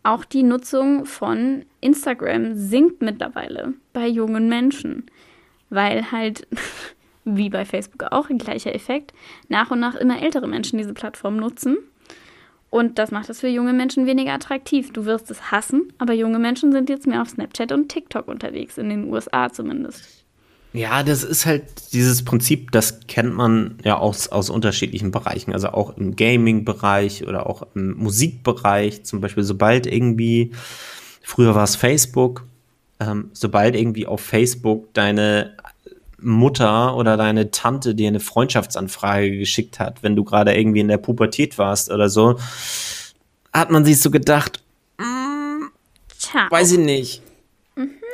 auch 0.05 0.25
die 0.25 0.43
Nutzung 0.43 1.07
von 1.07 1.65
Instagram 1.81 2.55
sinkt 2.55 3.03
mittlerweile 3.03 3.73
bei 3.93 4.07
jungen 4.07 4.49
Menschen, 4.49 5.07
weil 5.71 6.13
halt, 6.13 6.47
wie 7.25 7.49
bei 7.49 7.65
Facebook 7.65 8.05
auch, 8.13 8.31
ein 8.31 8.39
gleicher 8.39 8.75
Effekt, 8.75 9.13
nach 9.49 9.71
und 9.71 9.81
nach 9.81 9.97
immer 9.97 10.23
ältere 10.23 10.47
Menschen 10.47 10.79
diese 10.79 10.95
Plattform 10.95 11.37
nutzen. 11.37 11.79
Und 12.71 12.99
das 12.99 13.13
macht 13.13 13.31
es 13.31 13.41
für 13.41 13.49
junge 13.49 13.73
Menschen 13.73 14.05
weniger 14.05 14.33
attraktiv. 14.33 14.93
Du 14.93 15.05
wirst 15.07 15.31
es 15.31 15.51
hassen, 15.51 15.93
aber 15.99 16.13
junge 16.13 16.39
Menschen 16.39 16.73
sind 16.73 16.91
jetzt 16.91 17.07
mehr 17.07 17.23
auf 17.23 17.31
Snapchat 17.31 17.73
und 17.73 17.89
TikTok 17.89 18.29
unterwegs, 18.29 18.79
in 18.79 18.91
den 18.91 19.13
USA 19.13 19.51
zumindest. 19.51 20.24
Ja, 20.75 21.05
das 21.05 21.23
ist 21.23 21.47
halt 21.47 21.93
dieses 21.93 22.25
Prinzip, 22.25 22.73
das 22.73 22.99
kennt 23.07 23.33
man 23.33 23.79
ja 23.85 23.97
aus, 23.97 24.27
aus 24.27 24.51
unterschiedlichen 24.51 25.13
Bereichen. 25.13 25.53
Also 25.53 25.69
auch 25.69 25.97
im 25.97 26.17
Gaming-Bereich 26.17 27.25
oder 27.29 27.49
auch 27.49 27.65
im 27.77 27.97
Musikbereich. 27.97 29.05
Zum 29.05 29.21
Beispiel, 29.21 29.45
sobald 29.45 29.87
irgendwie, 29.87 30.51
früher 31.23 31.55
war 31.55 31.63
es 31.63 31.77
Facebook, 31.77 32.45
ähm, 32.99 33.31
sobald 33.33 33.77
irgendwie 33.77 34.09
auf 34.09 34.21
Facebook 34.21 34.93
deine 34.95 35.57
Mutter 36.19 36.97
oder 36.97 37.17
deine 37.17 37.53
Tante 37.53 37.95
dir 37.95 38.09
eine 38.09 38.19
Freundschaftsanfrage 38.19 39.39
geschickt 39.39 39.79
hat, 39.79 40.03
wenn 40.03 40.17
du 40.17 40.25
gerade 40.25 40.57
irgendwie 40.59 40.81
in 40.81 40.89
der 40.89 40.99
Pubertät 40.99 41.57
warst 41.57 41.89
oder 41.93 42.09
so, 42.09 42.37
hat 43.53 43.71
man 43.71 43.85
sich 43.85 44.01
so 44.01 44.11
gedacht, 44.11 44.61
mm, 44.99 45.67
weiß 46.51 46.73
ich 46.73 46.79
nicht 46.81 47.24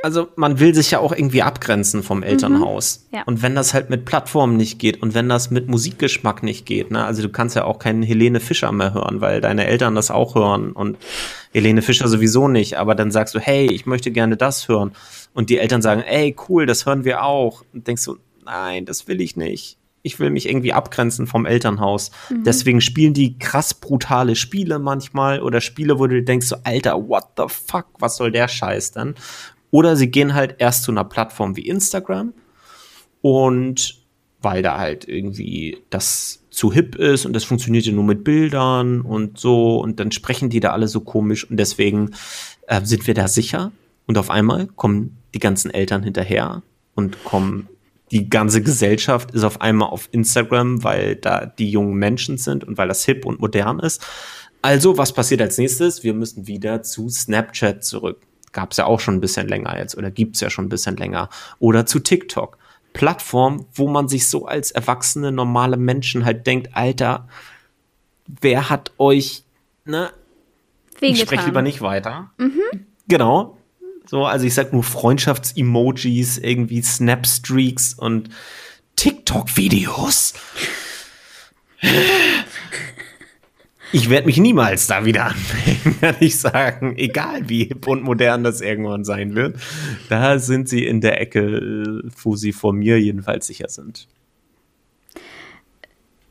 also 0.02 0.28
man 0.36 0.60
will 0.60 0.74
sich 0.74 0.90
ja 0.90 0.98
auch 0.98 1.12
irgendwie 1.12 1.42
abgrenzen 1.42 2.02
vom 2.02 2.22
Elternhaus. 2.22 3.06
Mhm, 3.10 3.16
ja. 3.16 3.22
Und 3.24 3.42
wenn 3.42 3.54
das 3.54 3.74
halt 3.74 3.90
mit 3.90 4.04
Plattformen 4.04 4.56
nicht 4.56 4.78
geht 4.78 5.02
und 5.02 5.14
wenn 5.14 5.28
das 5.28 5.50
mit 5.50 5.68
Musikgeschmack 5.68 6.42
nicht 6.42 6.66
geht, 6.66 6.90
ne, 6.90 7.04
also 7.04 7.22
du 7.22 7.28
kannst 7.28 7.56
ja 7.56 7.64
auch 7.64 7.78
keinen 7.78 8.02
Helene 8.02 8.40
Fischer 8.40 8.72
mehr 8.72 8.94
hören, 8.94 9.20
weil 9.20 9.40
deine 9.40 9.66
Eltern 9.66 9.94
das 9.94 10.10
auch 10.10 10.34
hören 10.34 10.72
und 10.72 10.98
Helene 11.52 11.82
Fischer 11.82 12.08
sowieso 12.08 12.48
nicht, 12.48 12.78
aber 12.78 12.94
dann 12.94 13.10
sagst 13.10 13.34
du, 13.34 13.40
hey, 13.40 13.66
ich 13.66 13.86
möchte 13.86 14.10
gerne 14.10 14.36
das 14.36 14.68
hören. 14.68 14.92
Und 15.34 15.50
die 15.50 15.58
Eltern 15.58 15.82
sagen, 15.82 16.02
ey, 16.02 16.34
cool, 16.48 16.66
das 16.66 16.86
hören 16.86 17.04
wir 17.04 17.24
auch. 17.24 17.64
Und 17.72 17.86
denkst 17.86 18.04
du, 18.04 18.16
nein, 18.44 18.84
das 18.84 19.08
will 19.08 19.20
ich 19.20 19.36
nicht. 19.36 19.78
Ich 20.02 20.18
will 20.18 20.30
mich 20.30 20.48
irgendwie 20.48 20.72
abgrenzen 20.72 21.26
vom 21.26 21.44
Elternhaus. 21.44 22.10
Mhm. 22.30 22.44
Deswegen 22.44 22.80
spielen 22.80 23.12
die 23.12 23.38
krass 23.38 23.74
brutale 23.74 24.34
Spiele 24.34 24.78
manchmal 24.78 25.42
oder 25.42 25.60
Spiele, 25.60 25.98
wo 25.98 26.06
du 26.06 26.22
denkst 26.22 26.46
so, 26.46 26.56
Alter, 26.64 27.08
what 27.08 27.24
the 27.36 27.44
fuck, 27.48 27.86
was 27.98 28.16
soll 28.16 28.32
der 28.32 28.48
Scheiß 28.48 28.92
denn? 28.92 29.14
Oder 29.70 29.96
sie 29.96 30.10
gehen 30.10 30.34
halt 30.34 30.56
erst 30.58 30.84
zu 30.84 30.90
einer 30.90 31.04
Plattform 31.04 31.56
wie 31.56 31.66
Instagram 31.66 32.32
und 33.22 34.00
weil 34.42 34.62
da 34.62 34.78
halt 34.78 35.06
irgendwie 35.06 35.78
das 35.90 36.44
zu 36.50 36.72
hip 36.72 36.96
ist 36.96 37.26
und 37.26 37.34
das 37.34 37.44
funktioniert 37.44 37.84
ja 37.84 37.92
nur 37.92 38.04
mit 38.04 38.24
Bildern 38.24 39.02
und 39.02 39.38
so 39.38 39.80
und 39.80 40.00
dann 40.00 40.12
sprechen 40.12 40.48
die 40.50 40.60
da 40.60 40.70
alle 40.70 40.88
so 40.88 41.00
komisch 41.00 41.48
und 41.48 41.58
deswegen 41.58 42.12
äh, 42.66 42.80
sind 42.84 43.06
wir 43.06 43.14
da 43.14 43.28
sicher 43.28 43.70
und 44.06 44.18
auf 44.18 44.30
einmal 44.30 44.66
kommen 44.66 45.18
die 45.34 45.38
ganzen 45.38 45.70
Eltern 45.70 46.02
hinterher 46.02 46.62
und 46.94 47.22
kommen 47.24 47.68
die 48.10 48.28
ganze 48.28 48.62
Gesellschaft 48.62 49.30
ist 49.30 49.44
auf 49.44 49.60
einmal 49.60 49.88
auf 49.88 50.08
Instagram, 50.10 50.82
weil 50.82 51.16
da 51.16 51.46
die 51.46 51.70
jungen 51.70 51.94
Menschen 51.94 52.38
sind 52.38 52.64
und 52.64 52.76
weil 52.76 52.88
das 52.88 53.04
hip 53.04 53.24
und 53.24 53.40
modern 53.40 53.78
ist. 53.78 54.04
Also, 54.62 54.98
was 54.98 55.12
passiert 55.12 55.40
als 55.40 55.58
nächstes? 55.58 56.02
Wir 56.02 56.12
müssen 56.12 56.46
wieder 56.46 56.82
zu 56.82 57.08
Snapchat 57.08 57.84
zurück. 57.84 58.20
Gab 58.52 58.72
es 58.72 58.78
ja 58.78 58.86
auch 58.86 59.00
schon 59.00 59.14
ein 59.14 59.20
bisschen 59.20 59.48
länger 59.48 59.78
jetzt 59.78 59.96
oder 59.96 60.10
gibt 60.10 60.34
es 60.34 60.40
ja 60.40 60.50
schon 60.50 60.66
ein 60.66 60.70
bisschen 60.70 60.96
länger. 60.96 61.28
Oder 61.58 61.86
zu 61.86 62.00
TikTok. 62.00 62.58
Plattform, 62.92 63.66
wo 63.72 63.88
man 63.88 64.08
sich 64.08 64.28
so 64.28 64.46
als 64.46 64.72
erwachsene, 64.72 65.30
normale 65.30 65.76
Menschen 65.76 66.24
halt 66.24 66.46
denkt, 66.46 66.70
Alter, 66.74 67.28
wer 68.40 68.68
hat 68.68 68.92
euch, 68.98 69.44
ne? 69.84 70.10
Ich 71.00 71.20
spreche 71.20 71.46
lieber 71.46 71.62
nicht 71.62 71.80
weiter. 71.80 72.30
Mhm. 72.38 72.86
Genau. 73.08 73.56
So, 74.06 74.26
also 74.26 74.44
ich 74.44 74.54
sag 74.54 74.72
nur 74.72 74.82
Freundschafts-Emojis, 74.82 76.38
irgendwie 76.38 76.82
Snapstreaks 76.82 77.94
und 77.94 78.28
TikTok-Videos. 78.96 80.34
Ich 83.92 84.08
werde 84.08 84.26
mich 84.26 84.38
niemals 84.38 84.86
da 84.86 85.04
wieder 85.04 85.26
anmelden, 85.30 86.00
kann 86.00 86.16
ich 86.20 86.38
sagen. 86.38 86.96
Egal 86.96 87.48
wie 87.48 87.64
hip 87.64 87.86
und 87.88 88.02
modern 88.02 88.44
das 88.44 88.60
irgendwann 88.60 89.04
sein 89.04 89.34
wird. 89.34 89.58
Da 90.08 90.38
sind 90.38 90.68
sie 90.68 90.86
in 90.86 91.00
der 91.00 91.20
Ecke, 91.20 92.02
wo 92.22 92.36
sie 92.36 92.52
vor 92.52 92.72
mir 92.72 93.00
jedenfalls 93.00 93.46
sicher 93.46 93.68
sind. 93.68 94.06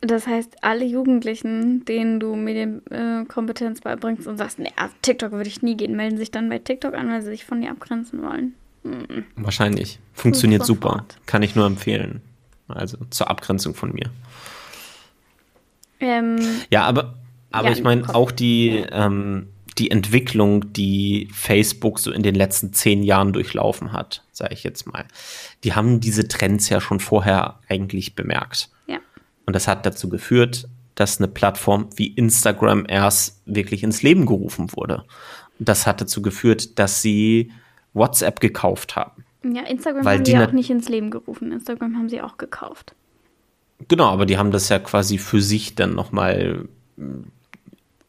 Das 0.01 0.27
heißt, 0.27 0.63
alle 0.63 0.85
Jugendlichen, 0.85 1.83
denen 1.83 2.21
du 2.21 2.35
Medienkompetenz 2.35 3.81
beibringst 3.81 4.27
und 4.27 4.37
sagst, 4.37 4.57
nee, 4.57 4.71
auf 4.77 4.91
TikTok 5.01 5.33
würde 5.33 5.49
ich 5.49 5.61
nie 5.61 5.75
gehen, 5.75 5.97
melden 5.97 6.17
sich 6.17 6.31
dann 6.31 6.47
bei 6.47 6.59
TikTok 6.59 6.93
an, 6.93 7.09
weil 7.09 7.21
sie 7.21 7.31
sich 7.31 7.43
von 7.43 7.59
dir 7.59 7.71
abgrenzen 7.71 8.21
wollen. 8.21 8.53
Mhm. 8.83 9.25
Wahrscheinlich. 9.35 9.99
Funktioniert 10.13 10.65
super. 10.65 11.05
Kann 11.25 11.43
ich 11.43 11.55
nur 11.55 11.65
empfehlen. 11.65 12.21
Also 12.69 12.97
zur 13.09 13.29
Abgrenzung 13.29 13.73
von 13.73 13.91
mir. 13.91 14.09
Ähm, 15.99 16.37
ja, 16.69 16.83
aber 16.83 17.18
aber 17.51 17.69
ja, 17.69 17.73
ich 17.73 17.83
meine, 17.83 18.13
auch 18.13 18.31
die, 18.31 18.83
ähm, 18.91 19.47
die 19.77 19.91
Entwicklung, 19.91 20.73
die 20.73 21.29
Facebook 21.33 21.99
so 21.99 22.11
in 22.11 22.21
den 22.21 22.35
letzten 22.35 22.73
zehn 22.73 23.03
Jahren 23.03 23.33
durchlaufen 23.33 23.93
hat, 23.93 24.23
sage 24.31 24.53
ich 24.53 24.63
jetzt 24.63 24.85
mal, 24.87 25.05
die 25.63 25.73
haben 25.73 25.99
diese 25.99 26.27
Trends 26.27 26.69
ja 26.69 26.81
schon 26.81 26.99
vorher 26.99 27.59
eigentlich 27.69 28.15
bemerkt. 28.15 28.69
Ja. 28.87 28.99
Und 29.45 29.55
das 29.55 29.67
hat 29.67 29.85
dazu 29.85 30.09
geführt, 30.09 30.67
dass 30.95 31.19
eine 31.19 31.29
Plattform 31.29 31.89
wie 31.95 32.07
Instagram 32.07 32.85
erst 32.87 33.41
wirklich 33.45 33.83
ins 33.83 34.03
Leben 34.03 34.25
gerufen 34.25 34.75
wurde. 34.75 35.05
Und 35.57 35.69
das 35.69 35.87
hat 35.87 36.01
dazu 36.01 36.21
geführt, 36.21 36.77
dass 36.77 37.01
sie 37.01 37.51
WhatsApp 37.93 38.41
gekauft 38.41 38.95
haben. 38.95 39.23
Ja, 39.43 39.63
Instagram 39.63 40.05
haben 40.05 40.23
die 40.25 40.37
auch 40.37 40.51
nicht 40.51 40.69
ins 40.69 40.89
Leben 40.89 41.09
gerufen. 41.09 41.53
Instagram 41.53 41.95
haben 41.95 42.09
sie 42.09 42.21
auch 42.21 42.37
gekauft. 42.37 42.93
Genau, 43.87 44.09
aber 44.09 44.25
die 44.25 44.37
haben 44.37 44.51
das 44.51 44.67
ja 44.67 44.79
quasi 44.79 45.17
für 45.17 45.41
sich 45.41 45.75
dann 45.75 45.95
nochmal 45.95 46.67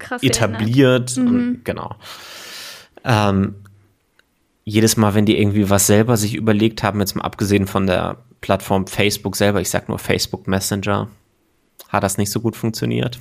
Krass 0.00 0.22
etabliert. 0.22 1.16
Mhm. 1.16 1.26
Und, 1.26 1.64
genau. 1.64 1.94
Ähm, 3.04 3.54
jedes 4.64 4.96
Mal, 4.96 5.14
wenn 5.14 5.26
die 5.26 5.38
irgendwie 5.38 5.70
was 5.70 5.86
selber 5.86 6.16
sich 6.16 6.34
überlegt 6.34 6.82
haben, 6.82 7.00
jetzt 7.00 7.14
mal 7.16 7.24
abgesehen 7.24 7.66
von 7.66 7.86
der 7.86 8.18
Plattform 8.40 8.86
Facebook 8.86 9.36
selber, 9.36 9.60
ich 9.60 9.70
sag 9.70 9.88
nur 9.88 9.98
Facebook 9.98 10.46
Messenger, 10.46 11.08
hat 11.88 12.02
das 12.02 12.18
nicht 12.18 12.30
so 12.30 12.40
gut 12.40 12.56
funktioniert. 12.56 13.18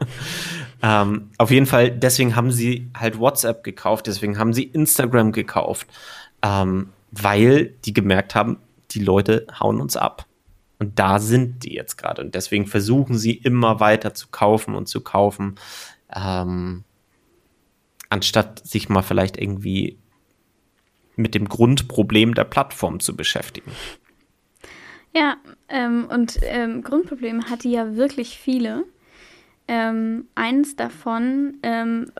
ähm, 0.82 1.30
auf 1.38 1.50
jeden 1.50 1.66
Fall, 1.66 1.90
deswegen 1.90 2.36
haben 2.36 2.50
sie 2.50 2.90
halt 2.96 3.18
WhatsApp 3.18 3.64
gekauft, 3.64 4.06
deswegen 4.06 4.38
haben 4.38 4.52
sie 4.52 4.64
Instagram 4.64 5.32
gekauft, 5.32 5.86
ähm, 6.42 6.90
weil 7.12 7.74
die 7.84 7.92
gemerkt 7.92 8.34
haben, 8.34 8.58
die 8.90 9.00
Leute 9.00 9.46
hauen 9.60 9.80
uns 9.80 9.96
ab. 9.96 10.26
Und 10.78 10.98
da 10.98 11.18
sind 11.18 11.64
die 11.64 11.74
jetzt 11.74 11.96
gerade. 11.96 12.22
Und 12.22 12.34
deswegen 12.34 12.66
versuchen 12.66 13.16
sie 13.16 13.32
immer 13.32 13.80
weiter 13.80 14.14
zu 14.14 14.28
kaufen 14.28 14.74
und 14.74 14.88
zu 14.88 15.00
kaufen, 15.00 15.54
ähm, 16.14 16.84
anstatt 18.10 18.66
sich 18.66 18.88
mal 18.88 19.02
vielleicht 19.02 19.40
irgendwie 19.40 19.98
mit 21.16 21.34
dem 21.34 21.48
Grundproblem 21.48 22.34
der 22.34 22.44
Plattform 22.44 23.00
zu 23.00 23.16
beschäftigen. 23.16 23.72
Ja, 25.14 25.36
ähm, 25.68 26.06
und 26.10 26.38
ähm, 26.42 26.82
Grundprobleme 26.82 27.48
hat 27.48 27.64
die 27.64 27.70
ja 27.70 27.96
wirklich 27.96 28.38
viele. 28.38 28.84
Ähm, 29.66 30.28
eins 30.34 30.76
davon, 30.76 31.54
ähm, 31.62 32.12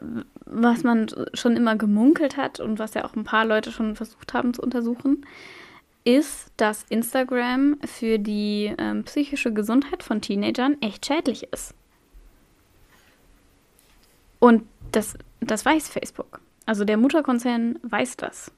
was 0.47 0.83
man 0.83 1.07
schon 1.35 1.57
immer 1.57 1.77
gemunkelt 1.77 2.37
hat 2.37 2.59
und 2.59 2.79
was 2.79 2.95
ja 2.95 3.05
auch 3.05 3.14
ein 3.14 3.25
paar 3.25 3.45
Leute 3.45 3.71
schon 3.71 3.97
versucht 3.97 4.33
haben 4.33 4.55
zu 4.55 4.62
untersuchen, 4.62 5.27
ist, 6.07 6.53
dass 6.57 6.85
Instagram 6.88 7.79
für 7.85 8.19
die 8.19 8.73
ähm, 8.79 9.03
psychische 9.05 9.53
Gesundheit 9.53 10.03
von 10.03 10.21
Teenagern 10.21 10.77
echt 10.81 11.05
schädlich 11.05 11.49
ist. 11.53 11.75
Und 14.38 14.62
das, 14.92 15.19
das 15.40 15.64
weiß 15.64 15.88
Facebook. 15.88 16.40
Also 16.64 16.85
der 16.85 16.97
Mutterkonzern 16.97 17.79
weiß 17.83 18.16
das. 18.16 18.53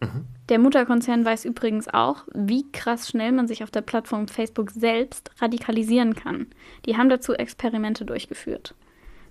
Mhm. 0.00 0.24
Der 0.48 0.58
Mutterkonzern 0.58 1.24
weiß 1.24 1.44
übrigens 1.44 1.86
auch, 1.88 2.24
wie 2.32 2.70
krass 2.72 3.08
schnell 3.08 3.32
man 3.32 3.46
sich 3.46 3.62
auf 3.62 3.70
der 3.70 3.82
Plattform 3.82 4.26
Facebook 4.26 4.70
selbst 4.70 5.30
radikalisieren 5.40 6.14
kann. 6.14 6.46
Die 6.86 6.96
haben 6.96 7.10
dazu 7.10 7.34
Experimente 7.34 8.06
durchgeführt. 8.06 8.74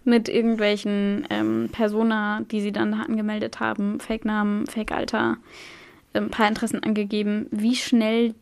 Mit 0.03 0.29
irgendwelchen 0.29 1.25
ähm, 1.31 1.69
Persona, 1.71 2.41
die 2.51 2.61
sie 2.61 2.71
dann 2.71 2.93
angemeldet 2.93 3.59
haben, 3.59 3.99
Fake-Namen, 3.99 4.67
Fake-Alter, 4.67 5.37
ein 6.13 6.29
paar 6.29 6.47
Interessen 6.47 6.83
angegeben, 6.83 7.47
wie 7.51 7.75
schnell 7.75 8.33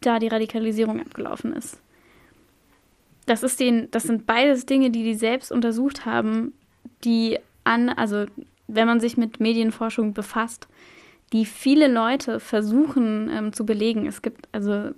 da 0.00 0.18
die 0.18 0.28
Radikalisierung 0.28 1.00
abgelaufen 1.00 1.52
ist. 1.52 1.80
Das 3.26 3.42
ist 3.42 3.58
den, 3.58 3.90
das 3.90 4.04
sind 4.04 4.26
beides 4.26 4.66
Dinge, 4.66 4.90
die 4.90 5.02
die 5.02 5.14
selbst 5.14 5.50
untersucht 5.50 6.06
haben, 6.06 6.52
die 7.04 7.38
an, 7.64 7.88
also 7.88 8.26
wenn 8.68 8.86
man 8.86 9.00
sich 9.00 9.16
mit 9.16 9.40
Medienforschung 9.40 10.12
befasst, 10.12 10.68
die 11.32 11.44
viele 11.44 11.88
Leute 11.88 12.38
versuchen 12.38 13.28
ähm, 13.32 13.52
zu 13.52 13.66
belegen. 13.66 14.06
Es 14.06 14.22
gibt, 14.22 14.48
also 14.52 14.90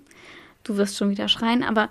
du 0.63 0.77
wirst 0.77 0.97
schon 0.97 1.09
wieder 1.09 1.27
schreien, 1.27 1.63
aber 1.63 1.89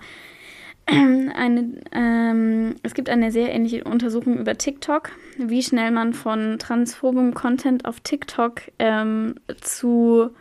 eine, 1.35 1.81
ähm, 1.91 2.75
es 2.83 2.93
gibt 2.93 3.09
eine 3.09 3.31
sehr 3.31 3.53
ähnliche 3.53 3.83
Untersuchung 3.83 4.37
über 4.37 4.57
TikTok, 4.57 5.11
wie 5.37 5.63
schnell 5.63 5.91
man 5.91 6.13
von 6.13 6.57
transphobem 6.59 7.33
Content 7.33 7.85
auf 7.85 7.99
TikTok 7.99 8.61
ähm, 8.79 9.35
zu 9.61 10.31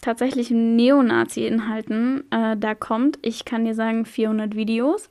tatsächlichen 0.00 0.76
Neonazi-Inhalten 0.76 2.24
äh, 2.30 2.56
da 2.56 2.74
kommt. 2.74 3.18
Ich 3.22 3.44
kann 3.44 3.64
dir 3.64 3.74
sagen, 3.74 4.04
400 4.06 4.54
Videos 4.54 5.10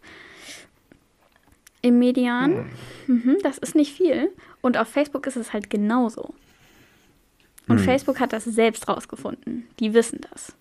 im 1.82 2.00
Median. 2.00 2.70
Mhm. 3.08 3.38
Das 3.44 3.58
ist 3.58 3.76
nicht 3.76 3.94
viel. 3.96 4.30
Und 4.62 4.78
auf 4.78 4.88
Facebook 4.88 5.28
ist 5.28 5.36
es 5.36 5.54
halt 5.54 5.70
genauso. 5.70 6.34
Und 7.68 7.78
mhm. 7.80 7.84
Facebook 7.84 8.20
hat 8.20 8.34
das 8.34 8.46
selbst 8.46 8.88
rausgefunden. 8.88 9.68
Die 9.80 9.94
wissen 9.94 10.22
das. 10.32 10.54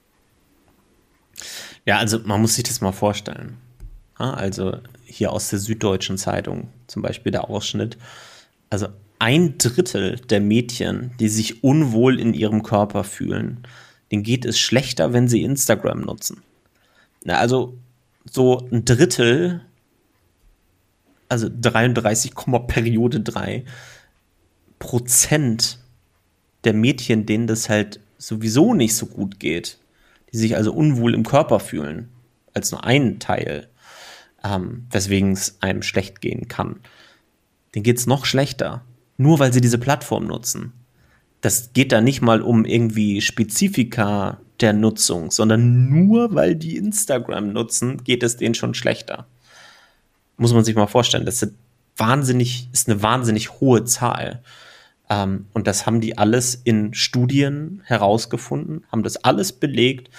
Ja, 1.86 1.98
also 1.98 2.18
man 2.24 2.40
muss 2.40 2.54
sich 2.54 2.64
das 2.64 2.80
mal 2.80 2.92
vorstellen. 2.92 3.56
Also 4.18 4.78
hier 5.04 5.32
aus 5.32 5.48
der 5.48 5.58
Süddeutschen 5.58 6.18
Zeitung 6.18 6.68
zum 6.86 7.02
Beispiel 7.02 7.32
der 7.32 7.48
Ausschnitt. 7.48 7.96
Also 8.70 8.88
ein 9.18 9.58
Drittel 9.58 10.16
der 10.16 10.40
Mädchen, 10.40 11.12
die 11.18 11.28
sich 11.28 11.64
unwohl 11.64 12.20
in 12.20 12.34
ihrem 12.34 12.62
Körper 12.62 13.04
fühlen, 13.04 13.62
denen 14.10 14.22
geht 14.22 14.44
es 14.44 14.58
schlechter, 14.58 15.12
wenn 15.12 15.28
sie 15.28 15.42
Instagram 15.42 16.00
nutzen. 16.00 16.42
Na, 17.24 17.38
also 17.38 17.76
so 18.30 18.68
ein 18.70 18.84
Drittel, 18.84 19.60
also 21.28 21.48
33, 21.48 22.32
Periode 22.66 23.20
3 23.20 23.64
Prozent 24.78 25.78
der 26.64 26.72
Mädchen, 26.72 27.26
denen 27.26 27.46
das 27.46 27.68
halt 27.68 28.00
sowieso 28.18 28.74
nicht 28.74 28.94
so 28.94 29.06
gut 29.06 29.40
geht, 29.40 29.78
die 30.32 30.38
sich 30.38 30.56
also 30.56 30.72
unwohl 30.72 31.14
im 31.14 31.24
Körper 31.24 31.60
fühlen, 31.60 32.08
als 32.54 32.70
nur 32.70 32.84
ein 32.84 33.18
Teil, 33.18 33.68
ähm, 34.44 34.86
weswegen 34.90 35.32
es 35.32 35.58
einem 35.60 35.82
schlecht 35.82 36.20
gehen 36.20 36.48
kann, 36.48 36.80
denen 37.74 37.82
geht 37.82 37.98
es 37.98 38.06
noch 38.06 38.24
schlechter, 38.24 38.84
nur 39.16 39.38
weil 39.38 39.52
sie 39.52 39.60
diese 39.60 39.78
Plattform 39.78 40.26
nutzen 40.26 40.72
das 41.40 41.72
geht 41.72 41.92
da 41.92 42.00
nicht 42.00 42.20
mal 42.20 42.42
um 42.42 42.64
irgendwie 42.64 43.20
Spezifika 43.20 44.40
der 44.60 44.72
Nutzung, 44.72 45.30
sondern 45.30 45.88
nur 45.88 46.34
weil 46.34 46.56
die 46.56 46.76
Instagram 46.76 47.52
nutzen, 47.52 48.02
geht 48.02 48.22
es 48.22 48.36
denen 48.36 48.54
schon 48.54 48.74
schlechter. 48.74 49.26
Muss 50.36 50.52
man 50.52 50.64
sich 50.64 50.74
mal 50.74 50.86
vorstellen. 50.86 51.26
Das 51.26 51.42
ist, 51.42 51.54
wahnsinnig, 51.96 52.68
ist 52.72 52.88
eine 52.88 53.02
wahnsinnig 53.02 53.60
hohe 53.60 53.84
Zahl. 53.84 54.42
Ähm, 55.08 55.46
und 55.52 55.66
das 55.66 55.86
haben 55.86 56.00
die 56.00 56.18
alles 56.18 56.56
in 56.56 56.94
Studien 56.94 57.82
herausgefunden, 57.84 58.84
haben 58.90 59.02
das 59.02 59.16
alles 59.24 59.52
belegt. 59.52 60.10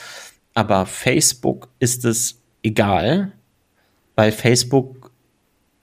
Aber 0.53 0.86
Facebook 0.86 1.69
ist 1.79 2.05
es 2.05 2.41
egal, 2.63 3.34
weil 4.19 4.34
Facebook 4.34 5.12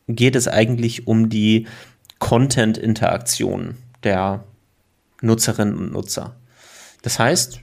geht 0.09 0.37
es 0.37 0.47
eigentlich 0.47 1.07
um 1.07 1.31
die 1.31 1.67
Content-Interaktion 2.19 3.79
der 4.03 4.45
Nutzerinnen 5.23 5.75
und 5.79 5.93
Nutzer. 5.93 6.37
Das 7.01 7.19
heißt, 7.19 7.63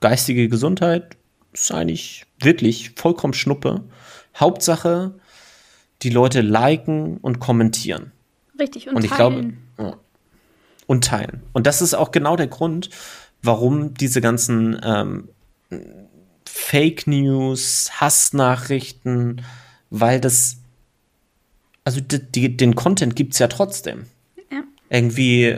geistige 0.00 0.50
Gesundheit 0.50 1.16
ist 1.54 1.72
eigentlich 1.72 2.26
wirklich 2.38 2.90
vollkommen 2.96 3.32
Schnuppe. 3.32 3.82
Hauptsache, 4.36 5.14
die 6.02 6.10
Leute 6.10 6.42
liken 6.42 7.16
und 7.16 7.40
kommentieren. 7.40 8.12
Richtig, 8.60 8.88
und, 8.88 8.96
und 8.96 9.04
ich 9.04 9.10
teilen. 9.10 9.56
glaube, 9.74 9.90
ja. 9.90 9.96
und 10.86 11.04
teilen. 11.06 11.44
Und 11.54 11.66
das 11.66 11.80
ist 11.80 11.94
auch 11.94 12.12
genau 12.12 12.36
der 12.36 12.48
Grund, 12.48 12.90
warum 13.42 13.94
diese 13.94 14.20
ganzen 14.20 14.78
ähm, 14.84 15.30
Fake 16.44 17.06
News, 17.06 17.88
Hassnachrichten, 17.98 19.40
weil 19.90 20.20
das, 20.20 20.58
also 21.84 22.00
die, 22.00 22.20
die, 22.20 22.56
den 22.56 22.74
Content 22.74 23.16
gibt 23.16 23.32
es 23.32 23.38
ja 23.38 23.48
trotzdem. 23.48 24.06
Ja. 24.50 24.62
Irgendwie, 24.90 25.56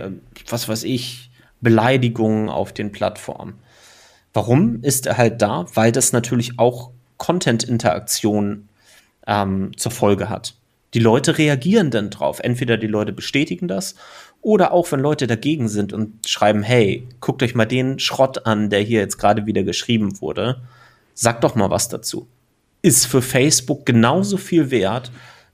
was 0.48 0.68
weiß 0.68 0.84
ich, 0.84 1.30
Beleidigungen 1.60 2.48
auf 2.48 2.72
den 2.72 2.92
Plattformen. 2.92 3.54
Warum 4.32 4.82
ist 4.82 5.06
er 5.06 5.18
halt 5.18 5.42
da? 5.42 5.66
Weil 5.74 5.92
das 5.92 6.12
natürlich 6.12 6.58
auch 6.58 6.90
Content-Interaktion 7.16 8.68
ähm, 9.26 9.72
zur 9.76 9.92
Folge 9.92 10.28
hat. 10.28 10.54
Die 10.94 11.00
Leute 11.00 11.38
reagieren 11.38 11.90
dann 11.90 12.10
drauf. 12.10 12.40
Entweder 12.40 12.76
die 12.76 12.86
Leute 12.86 13.12
bestätigen 13.12 13.68
das 13.68 13.94
oder 14.42 14.72
auch 14.72 14.90
wenn 14.90 15.00
Leute 15.00 15.26
dagegen 15.26 15.68
sind 15.68 15.92
und 15.92 16.26
schreiben, 16.26 16.62
hey, 16.62 17.06
guckt 17.20 17.42
euch 17.42 17.54
mal 17.54 17.66
den 17.66 17.98
Schrott 17.98 18.46
an, 18.46 18.70
der 18.70 18.80
hier 18.80 19.00
jetzt 19.00 19.18
gerade 19.18 19.46
wieder 19.46 19.62
geschrieben 19.62 20.20
wurde. 20.20 20.62
Sagt 21.14 21.44
doch 21.44 21.54
mal 21.54 21.70
was 21.70 21.88
dazu. 21.88 22.26
Ist 22.82 23.06
für 23.06 23.22
Facebook 23.22 23.84
genauso 23.86 24.36
viel 24.36 24.70
wert 24.70 25.10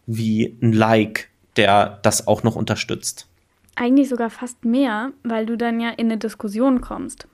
wie 0.06 0.56
ein 0.62 0.72
Like, 0.72 1.28
der 1.56 1.98
das 2.02 2.26
auch 2.26 2.42
noch 2.42 2.56
unterstützt. 2.56 3.28
Eigentlich 3.74 4.08
sogar 4.08 4.30
fast 4.30 4.64
mehr, 4.64 5.12
weil 5.22 5.46
du 5.46 5.56
dann 5.56 5.80
ja 5.80 5.90
in 5.90 6.06
eine 6.06 6.18
Diskussion 6.18 6.80
kommst. 6.80 7.26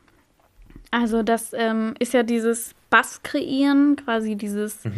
Also 0.91 1.23
das 1.23 1.53
ähm, 1.55 1.95
ist 1.99 2.13
ja 2.13 2.23
dieses 2.23 2.75
Bass 2.91 3.23
kreieren, 3.23 3.97
quasi 3.97 4.37
dieses, 4.37 4.85
mhm. 4.85 4.93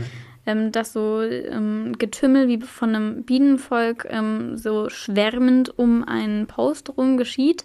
ähm, 0.46 0.72
das 0.72 0.92
so 0.92 1.22
ähm, 1.22 1.94
Getümmel 1.98 2.48
wie 2.48 2.60
von 2.60 2.94
einem 2.94 3.22
Bienenvolk 3.22 4.06
ähm, 4.10 4.56
so 4.56 4.88
schwärmend 4.90 5.78
um 5.78 6.02
einen 6.02 6.46
Post 6.46 6.96
rum 6.96 7.16
geschieht. 7.16 7.64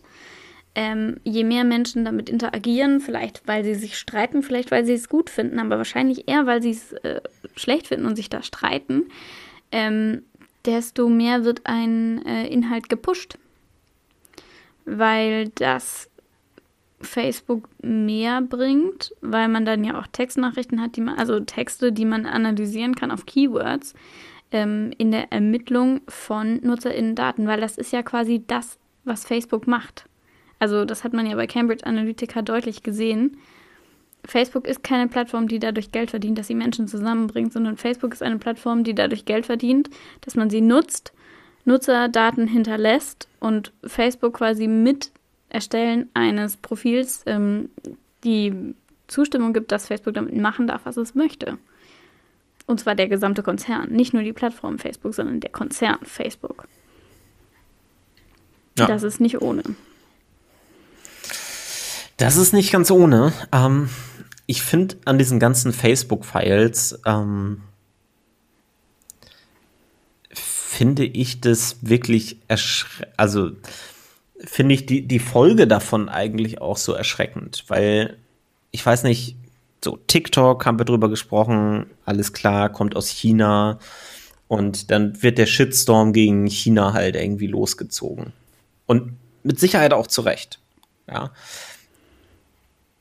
Ähm, 0.81 1.17
je 1.25 1.43
mehr 1.43 1.65
Menschen 1.65 2.05
damit 2.05 2.29
interagieren, 2.29 3.01
vielleicht 3.01 3.45
weil 3.45 3.65
sie 3.65 3.75
sich 3.75 3.97
streiten, 3.97 4.43
vielleicht 4.43 4.71
weil 4.71 4.85
sie 4.85 4.93
es 4.93 5.09
gut 5.09 5.29
finden, 5.29 5.59
aber 5.59 5.75
wahrscheinlich 5.75 6.29
eher, 6.29 6.45
weil 6.45 6.61
sie 6.61 6.69
es 6.69 6.93
äh, 6.93 7.19
schlecht 7.57 7.87
finden 7.87 8.05
und 8.05 8.15
sich 8.15 8.29
da 8.29 8.41
streiten, 8.41 9.09
ähm, 9.73 10.23
desto 10.63 11.09
mehr 11.09 11.43
wird 11.43 11.65
ein 11.65 12.25
äh, 12.25 12.47
Inhalt 12.47 12.87
gepusht. 12.87 13.37
Weil 14.85 15.49
das 15.49 16.09
Facebook 17.01 17.67
mehr 17.83 18.41
bringt, 18.41 19.13
weil 19.19 19.49
man 19.49 19.65
dann 19.65 19.83
ja 19.83 19.99
auch 19.99 20.07
Textnachrichten 20.07 20.81
hat, 20.81 20.95
die 20.95 21.01
man, 21.01 21.19
also 21.19 21.41
Texte, 21.41 21.91
die 21.91 22.05
man 22.05 22.25
analysieren 22.25 22.95
kann 22.95 23.11
auf 23.11 23.25
Keywords 23.25 23.95
ähm, 24.53 24.91
in 24.97 25.11
der 25.11 25.29
Ermittlung 25.33 25.99
von 26.07 26.61
NutzerInnen-Daten, 26.61 27.47
weil 27.47 27.59
das 27.59 27.77
ist 27.77 27.91
ja 27.91 28.01
quasi 28.01 28.45
das, 28.47 28.79
was 29.03 29.25
Facebook 29.25 29.67
macht. 29.67 30.05
Also 30.59 30.85
das 30.85 31.03
hat 31.03 31.13
man 31.13 31.25
ja 31.25 31.35
bei 31.35 31.47
Cambridge 31.47 31.85
Analytica 31.85 32.41
deutlich 32.41 32.83
gesehen. 32.83 33.37
Facebook 34.25 34.67
ist 34.67 34.83
keine 34.83 35.07
Plattform, 35.07 35.47
die 35.47 35.59
dadurch 35.59 35.91
Geld 35.91 36.09
verdient, 36.09 36.37
dass 36.37 36.47
sie 36.47 36.55
Menschen 36.55 36.87
zusammenbringt, 36.87 37.53
sondern 37.53 37.77
Facebook 37.77 38.13
ist 38.13 38.21
eine 38.21 38.37
Plattform, 38.37 38.83
die 38.83 38.93
dadurch 38.93 39.25
Geld 39.25 39.45
verdient, 39.45 39.89
dass 40.21 40.35
man 40.35 40.49
sie 40.49 40.61
nutzt, 40.61 41.13
Nutzerdaten 41.65 42.47
hinterlässt 42.47 43.29
und 43.39 43.71
Facebook 43.85 44.33
quasi 44.33 44.67
mit 44.67 45.11
Erstellen 45.49 46.09
eines 46.13 46.57
Profils 46.57 47.23
ähm, 47.25 47.69
die 48.23 48.75
Zustimmung 49.07 49.53
gibt, 49.53 49.71
dass 49.71 49.87
Facebook 49.87 50.13
damit 50.13 50.35
machen 50.35 50.67
darf, 50.67 50.81
was 50.83 50.97
es 50.97 51.15
möchte. 51.15 51.57
Und 52.67 52.79
zwar 52.79 52.93
der 52.93 53.07
gesamte 53.07 53.41
Konzern, 53.41 53.89
nicht 53.89 54.13
nur 54.13 54.21
die 54.21 54.33
Plattform 54.33 54.77
Facebook, 54.77 55.15
sondern 55.15 55.39
der 55.39 55.49
Konzern 55.49 55.97
Facebook. 56.03 56.67
Ja. 58.77 58.85
Das 58.85 59.03
ist 59.03 59.19
nicht 59.19 59.41
ohne. 59.41 59.63
Das 62.19 62.35
ist 62.35 62.51
nicht 62.51 62.71
ganz 62.71 62.91
ohne. 62.91 63.31
Ähm, 63.53 63.89
ich 64.45 64.61
finde 64.61 64.97
an 65.05 65.17
diesen 65.17 65.39
ganzen 65.39 65.71
Facebook-Files 65.71 66.99
ähm, 67.05 67.61
finde 70.33 71.05
ich 71.05 71.39
das 71.39 71.77
wirklich 71.81 72.37
also 73.15 73.51
finde 74.37 74.75
ich 74.75 74.85
die, 74.85 75.07
die 75.07 75.19
Folge 75.19 75.65
davon 75.65 76.09
eigentlich 76.09 76.61
auch 76.61 76.77
so 76.77 76.93
erschreckend, 76.93 77.63
weil 77.67 78.17
ich 78.71 78.85
weiß 78.85 79.03
nicht, 79.03 79.37
so 79.83 79.97
TikTok 80.07 80.65
haben 80.65 80.77
wir 80.77 80.85
drüber 80.85 81.09
gesprochen, 81.09 81.85
alles 82.05 82.33
klar, 82.33 82.69
kommt 82.69 82.97
aus 82.97 83.07
China 83.07 83.79
und 84.49 84.91
dann 84.91 85.23
wird 85.23 85.37
der 85.37 85.45
Shitstorm 85.45 86.11
gegen 86.11 86.47
China 86.47 86.91
halt 86.91 87.15
irgendwie 87.15 87.47
losgezogen. 87.47 88.33
Und 88.87 89.13
mit 89.43 89.57
Sicherheit 89.59 89.93
auch 89.93 90.07
zu 90.07 90.21
Recht. 90.21 90.59
Ja. 91.07 91.31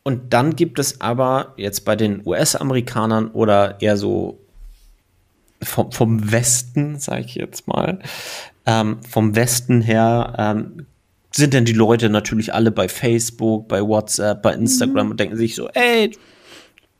Und 0.02 0.32
dann 0.32 0.56
gibt 0.56 0.78
es 0.78 1.00
aber 1.00 1.54
jetzt 1.56 1.84
bei 1.84 1.96
den 1.96 2.26
US-Amerikanern 2.26 3.28
oder 3.28 3.80
eher 3.80 3.96
so 3.96 4.38
vom, 5.62 5.92
vom 5.92 6.32
Westen, 6.32 6.98
sage 6.98 7.24
ich 7.26 7.34
jetzt 7.34 7.66
mal, 7.66 7.98
ähm, 8.66 9.02
vom 9.02 9.34
Westen 9.34 9.80
her 9.80 10.34
ähm, 10.38 10.86
sind 11.30 11.54
denn 11.54 11.64
die 11.64 11.72
Leute 11.72 12.10
natürlich 12.10 12.54
alle 12.54 12.70
bei 12.70 12.88
Facebook, 12.88 13.68
bei 13.68 13.82
WhatsApp, 13.82 14.42
bei 14.42 14.54
Instagram 14.54 15.06
mhm. 15.06 15.10
und 15.12 15.20
denken 15.20 15.36
sich 15.36 15.54
so, 15.54 15.68
ey, 15.68 16.16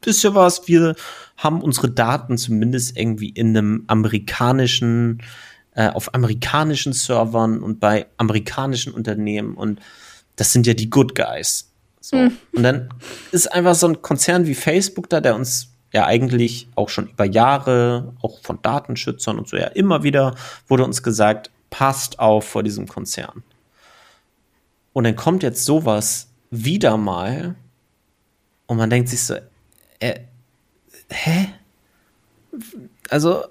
wisst 0.03 0.25
ihr 0.25 0.35
was, 0.35 0.69
wir 0.69 0.95
haben 1.37 1.63
unsere 1.63 1.91
Daten 1.91 2.37
zumindest 2.37 2.97
irgendwie 2.97 3.31
in 3.31 3.57
einem 3.57 3.85
amerikanischen, 3.87 5.23
äh, 5.75 5.89
auf 5.89 6.15
amerikanischen 6.15 6.93
Servern 6.93 7.63
und 7.63 7.81
bei 7.81 8.07
amerikanischen 8.17 8.93
Unternehmen 8.93 9.55
und 9.55 9.81
das 10.37 10.53
sind 10.53 10.67
ja 10.67 10.75
die 10.75 10.91
Good 10.91 11.15
Guys. 11.15 11.73
So. 12.01 12.17
Mhm. 12.17 12.37
Und 12.53 12.63
dann 12.63 12.89
ist 13.33 13.53
einfach 13.53 13.75
so 13.75 13.89
ein 13.89 14.03
Konzern 14.03 14.47
wie 14.47 14.55
Facebook 14.55 15.09
da, 15.09 15.21
der 15.21 15.35
uns 15.35 15.73
ja 15.93 16.07
eigentlich 16.07 16.69
auch 16.75 16.89
schon 16.89 17.09
über 17.09 17.25
Jahre, 17.25 18.15
auch 18.23 18.41
von 18.43 18.61
Datenschützern 18.61 19.39
und 19.39 19.49
so 19.49 19.57
ja 19.57 19.69
immer 19.69 20.03
wieder 20.03 20.35
wurde 20.67 20.85
uns 20.85 21.03
gesagt, 21.03 21.51
passt 21.71 22.19
auf 22.19 22.45
vor 22.45 22.63
diesem 22.63 22.89
Konzern. 22.89 23.43
Und 24.93 25.05
dann 25.05 25.17
kommt 25.17 25.43
jetzt 25.43 25.65
sowas 25.65 26.29
wieder 26.51 26.97
mal 26.97 27.55
und 28.67 28.77
man 28.77 28.91
denkt 28.91 29.09
sich 29.09 29.23
so, 29.23 29.37
äh, 30.01 30.21
hä? 31.11 31.49
Also, 33.11 33.45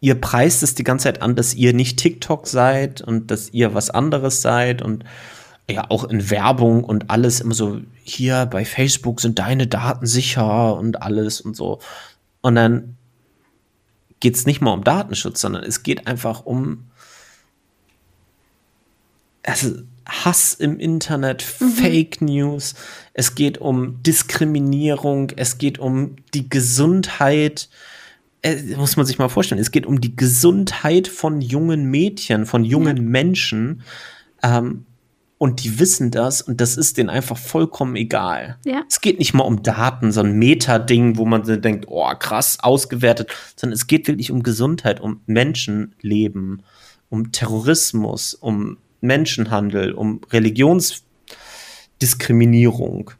ihr 0.00 0.20
preist 0.20 0.62
es 0.62 0.74
die 0.74 0.84
ganze 0.84 1.04
Zeit 1.04 1.22
an, 1.22 1.36
dass 1.36 1.54
ihr 1.54 1.72
nicht 1.72 1.98
TikTok 1.98 2.46
seid 2.46 3.00
und 3.00 3.30
dass 3.30 3.50
ihr 3.50 3.74
was 3.74 3.90
anderes 3.90 4.42
seid 4.42 4.82
und 4.82 5.04
ja, 5.70 5.90
auch 5.90 6.04
in 6.04 6.30
Werbung 6.30 6.82
und 6.82 7.10
alles 7.10 7.40
immer 7.40 7.54
so, 7.54 7.80
hier 8.02 8.46
bei 8.46 8.64
Facebook 8.64 9.20
sind 9.20 9.38
deine 9.38 9.66
Daten 9.66 10.06
sicher 10.06 10.76
und 10.76 11.02
alles 11.02 11.40
und 11.40 11.54
so. 11.54 11.80
Und 12.40 12.54
dann 12.54 12.96
geht 14.20 14.34
es 14.34 14.46
nicht 14.46 14.60
mal 14.60 14.72
um 14.72 14.84
Datenschutz, 14.84 15.40
sondern 15.40 15.62
es 15.62 15.82
geht 15.82 16.06
einfach 16.06 16.46
um 16.46 16.84
also 19.48 19.82
Hass 20.06 20.54
im 20.54 20.78
Internet, 20.78 21.44
mhm. 21.60 21.70
Fake 21.70 22.20
News, 22.22 22.74
es 23.12 23.34
geht 23.34 23.58
um 23.58 24.02
Diskriminierung, 24.02 25.32
es 25.36 25.58
geht 25.58 25.78
um 25.78 26.16
die 26.34 26.48
Gesundheit, 26.48 27.68
äh, 28.42 28.56
muss 28.76 28.96
man 28.96 29.04
sich 29.04 29.18
mal 29.18 29.28
vorstellen, 29.28 29.60
es 29.60 29.70
geht 29.70 29.86
um 29.86 30.00
die 30.00 30.16
Gesundheit 30.16 31.08
von 31.08 31.40
jungen 31.40 31.84
Mädchen, 31.90 32.46
von 32.46 32.64
jungen 32.64 32.96
ja. 32.96 33.02
Menschen. 33.02 33.82
Ähm, 34.42 34.86
und 35.38 35.62
die 35.62 35.78
wissen 35.78 36.10
das 36.10 36.42
und 36.42 36.60
das 36.60 36.76
ist 36.76 36.98
denen 36.98 37.08
einfach 37.08 37.38
vollkommen 37.38 37.96
egal. 37.96 38.58
Ja. 38.64 38.82
Es 38.88 39.00
geht 39.00 39.20
nicht 39.20 39.34
mal 39.34 39.44
um 39.44 39.62
Daten, 39.62 40.10
so 40.10 40.18
ein 40.20 40.32
Meta-Ding, 40.32 41.16
wo 41.16 41.24
man 41.24 41.44
denkt, 41.62 41.86
oh 41.88 42.10
krass, 42.18 42.58
ausgewertet, 42.60 43.30
sondern 43.56 43.74
es 43.74 43.86
geht 43.86 44.08
wirklich 44.08 44.32
um 44.32 44.42
Gesundheit, 44.42 45.00
um 45.00 45.20
Menschenleben, 45.26 46.64
um 47.08 47.30
Terrorismus, 47.32 48.34
um 48.34 48.76
Menschenhandel, 49.00 49.92
um 49.92 50.20
Religionsdiskriminierung. 50.30 53.12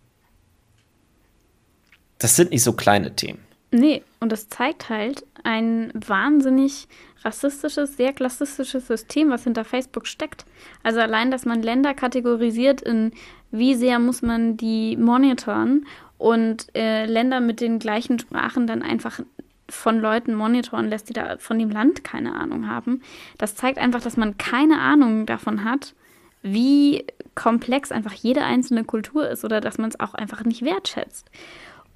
Das 2.18 2.34
sind 2.34 2.50
nicht 2.50 2.64
so 2.64 2.72
kleine 2.72 3.14
Themen. 3.14 3.47
Nee, 3.70 4.02
und 4.20 4.32
das 4.32 4.48
zeigt 4.48 4.88
halt 4.88 5.24
ein 5.44 5.92
wahnsinnig 5.94 6.88
rassistisches, 7.24 7.96
sehr 7.96 8.12
klassistisches 8.12 8.86
System, 8.86 9.30
was 9.30 9.44
hinter 9.44 9.64
Facebook 9.64 10.06
steckt. 10.06 10.46
Also 10.82 11.00
allein, 11.00 11.30
dass 11.30 11.44
man 11.44 11.62
Länder 11.62 11.92
kategorisiert 11.94 12.80
in, 12.80 13.12
wie 13.50 13.74
sehr 13.74 13.98
muss 13.98 14.22
man 14.22 14.56
die 14.56 14.96
monitoren 14.96 15.86
und 16.16 16.74
äh, 16.74 17.06
Länder 17.06 17.40
mit 17.40 17.60
den 17.60 17.78
gleichen 17.78 18.18
Sprachen 18.18 18.66
dann 18.66 18.82
einfach 18.82 19.20
von 19.68 20.00
Leuten 20.00 20.34
monitoren 20.34 20.88
lässt, 20.88 21.10
die 21.10 21.12
da 21.12 21.36
von 21.38 21.58
dem 21.58 21.70
Land 21.70 22.02
keine 22.04 22.34
Ahnung 22.34 22.68
haben. 22.68 23.02
Das 23.36 23.54
zeigt 23.54 23.78
einfach, 23.78 24.00
dass 24.00 24.16
man 24.16 24.38
keine 24.38 24.80
Ahnung 24.80 25.26
davon 25.26 25.64
hat, 25.64 25.94
wie 26.42 27.04
komplex 27.34 27.92
einfach 27.92 28.12
jede 28.12 28.42
einzelne 28.42 28.84
Kultur 28.84 29.28
ist 29.28 29.44
oder 29.44 29.60
dass 29.60 29.78
man 29.78 29.90
es 29.90 30.00
auch 30.00 30.14
einfach 30.14 30.44
nicht 30.44 30.62
wertschätzt. 30.62 31.30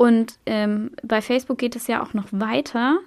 Und 0.03 0.41
ähm, 0.47 0.91
bei 1.05 1.23
Facebook 1.23 1.59
geht 1.59 1.77
es 1.77 1.87
ja 1.87 2.03
auch 2.03 2.13
noch 2.13 2.27
weiter. 2.33 2.99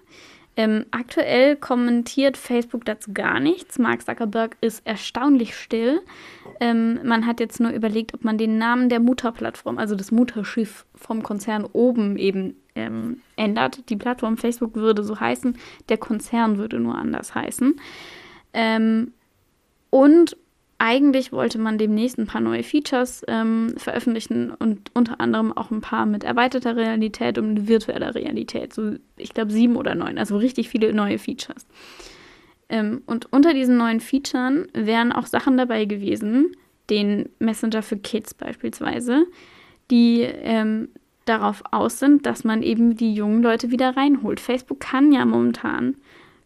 Ähm, 0.55 0.85
aktuell 0.91 1.57
kommentiert 1.57 2.37
Facebook 2.37 2.85
dazu 2.85 3.11
gar 3.11 3.41
nichts. 3.41 3.77
Mark 3.79 4.05
Zuckerberg 4.05 4.55
ist 4.61 4.81
erstaunlich 4.87 5.57
still. 5.57 5.99
Ähm, 6.61 7.01
man 7.03 7.25
hat 7.25 7.41
jetzt 7.41 7.59
nur 7.59 7.71
überlegt, 7.71 8.13
ob 8.13 8.23
man 8.23 8.37
den 8.37 8.57
Namen 8.57 8.87
der 8.87 9.01
Mutterplattform, 9.01 9.77
also 9.77 9.93
das 9.95 10.13
Mutterschiff 10.13 10.85
vom 10.95 11.21
Konzern 11.21 11.65
oben 11.65 12.15
eben 12.15 12.55
ähm, 12.75 13.19
ändert. 13.35 13.89
Die 13.89 13.97
Plattform 13.97 14.37
Facebook 14.37 14.75
würde 14.75 15.03
so 15.03 15.19
heißen, 15.19 15.57
der 15.89 15.97
Konzern 15.97 16.57
würde 16.57 16.79
nur 16.79 16.95
anders 16.95 17.35
heißen. 17.35 17.77
Ähm, 18.53 19.11
und 19.89 20.37
eigentlich 20.77 21.31
wollte 21.31 21.57
man 21.57 21.77
demnächst 21.77 22.17
ein 22.17 22.27
paar 22.27 22.41
neue 22.41 22.63
Features 22.63 23.23
ähm, 23.27 23.73
veröffentlichen 23.77 24.51
und 24.51 24.91
unter 24.93 25.21
anderem 25.21 25.55
auch 25.55 25.71
ein 25.71 25.81
paar 25.81 26.05
mit 26.05 26.23
erweiterter 26.23 26.75
Realität 26.75 27.37
und 27.37 27.67
virtueller 27.67 28.13
Realität. 28.13 28.73
So, 28.73 28.95
ich 29.15 29.33
glaube, 29.33 29.51
sieben 29.51 29.77
oder 29.77 29.95
neun, 29.95 30.17
also 30.17 30.37
richtig 30.37 30.69
viele 30.69 30.93
neue 30.93 31.17
Features. 31.17 31.65
Ähm, 32.67 33.03
und 33.05 33.31
unter 33.31 33.53
diesen 33.53 33.77
neuen 33.77 34.01
Features 34.01 34.67
wären 34.73 35.11
auch 35.13 35.27
Sachen 35.27 35.57
dabei 35.57 35.85
gewesen, 35.85 36.51
den 36.89 37.29
Messenger 37.39 37.81
für 37.81 37.97
Kids 37.97 38.33
beispielsweise, 38.33 39.25
die 39.91 40.21
ähm, 40.21 40.89
darauf 41.23 41.63
aus 41.71 41.99
sind, 41.99 42.25
dass 42.25 42.43
man 42.43 42.61
eben 42.61 42.95
die 42.97 43.13
jungen 43.13 43.41
Leute 43.41 43.71
wieder 43.71 43.95
reinholt. 43.95 44.39
Facebook 44.39 44.81
kann 44.81 45.11
ja 45.11 45.25
momentan 45.25 45.95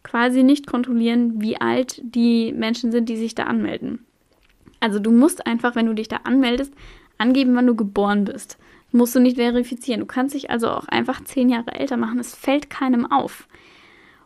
quasi 0.02 0.42
nicht 0.42 0.66
kontrollieren, 0.66 1.40
wie 1.42 1.60
alt 1.60 2.00
die 2.02 2.52
Menschen 2.52 2.92
sind, 2.92 3.08
die 3.08 3.16
sich 3.16 3.34
da 3.34 3.44
anmelden. 3.44 4.06
Also 4.80 4.98
du 4.98 5.10
musst 5.10 5.46
einfach, 5.46 5.74
wenn 5.74 5.86
du 5.86 5.94
dich 5.94 6.08
da 6.08 6.16
anmeldest, 6.24 6.72
angeben, 7.18 7.54
wann 7.54 7.66
du 7.66 7.76
geboren 7.76 8.24
bist. 8.24 8.58
musst 8.92 9.14
du 9.14 9.20
nicht 9.20 9.36
verifizieren. 9.36 10.00
Du 10.00 10.06
kannst 10.06 10.34
dich 10.34 10.50
also 10.50 10.68
auch 10.68 10.88
einfach 10.88 11.22
zehn 11.22 11.48
Jahre 11.48 11.72
älter 11.74 11.96
machen. 11.96 12.18
Es 12.18 12.34
fällt 12.34 12.70
keinem 12.70 13.10
auf. 13.10 13.46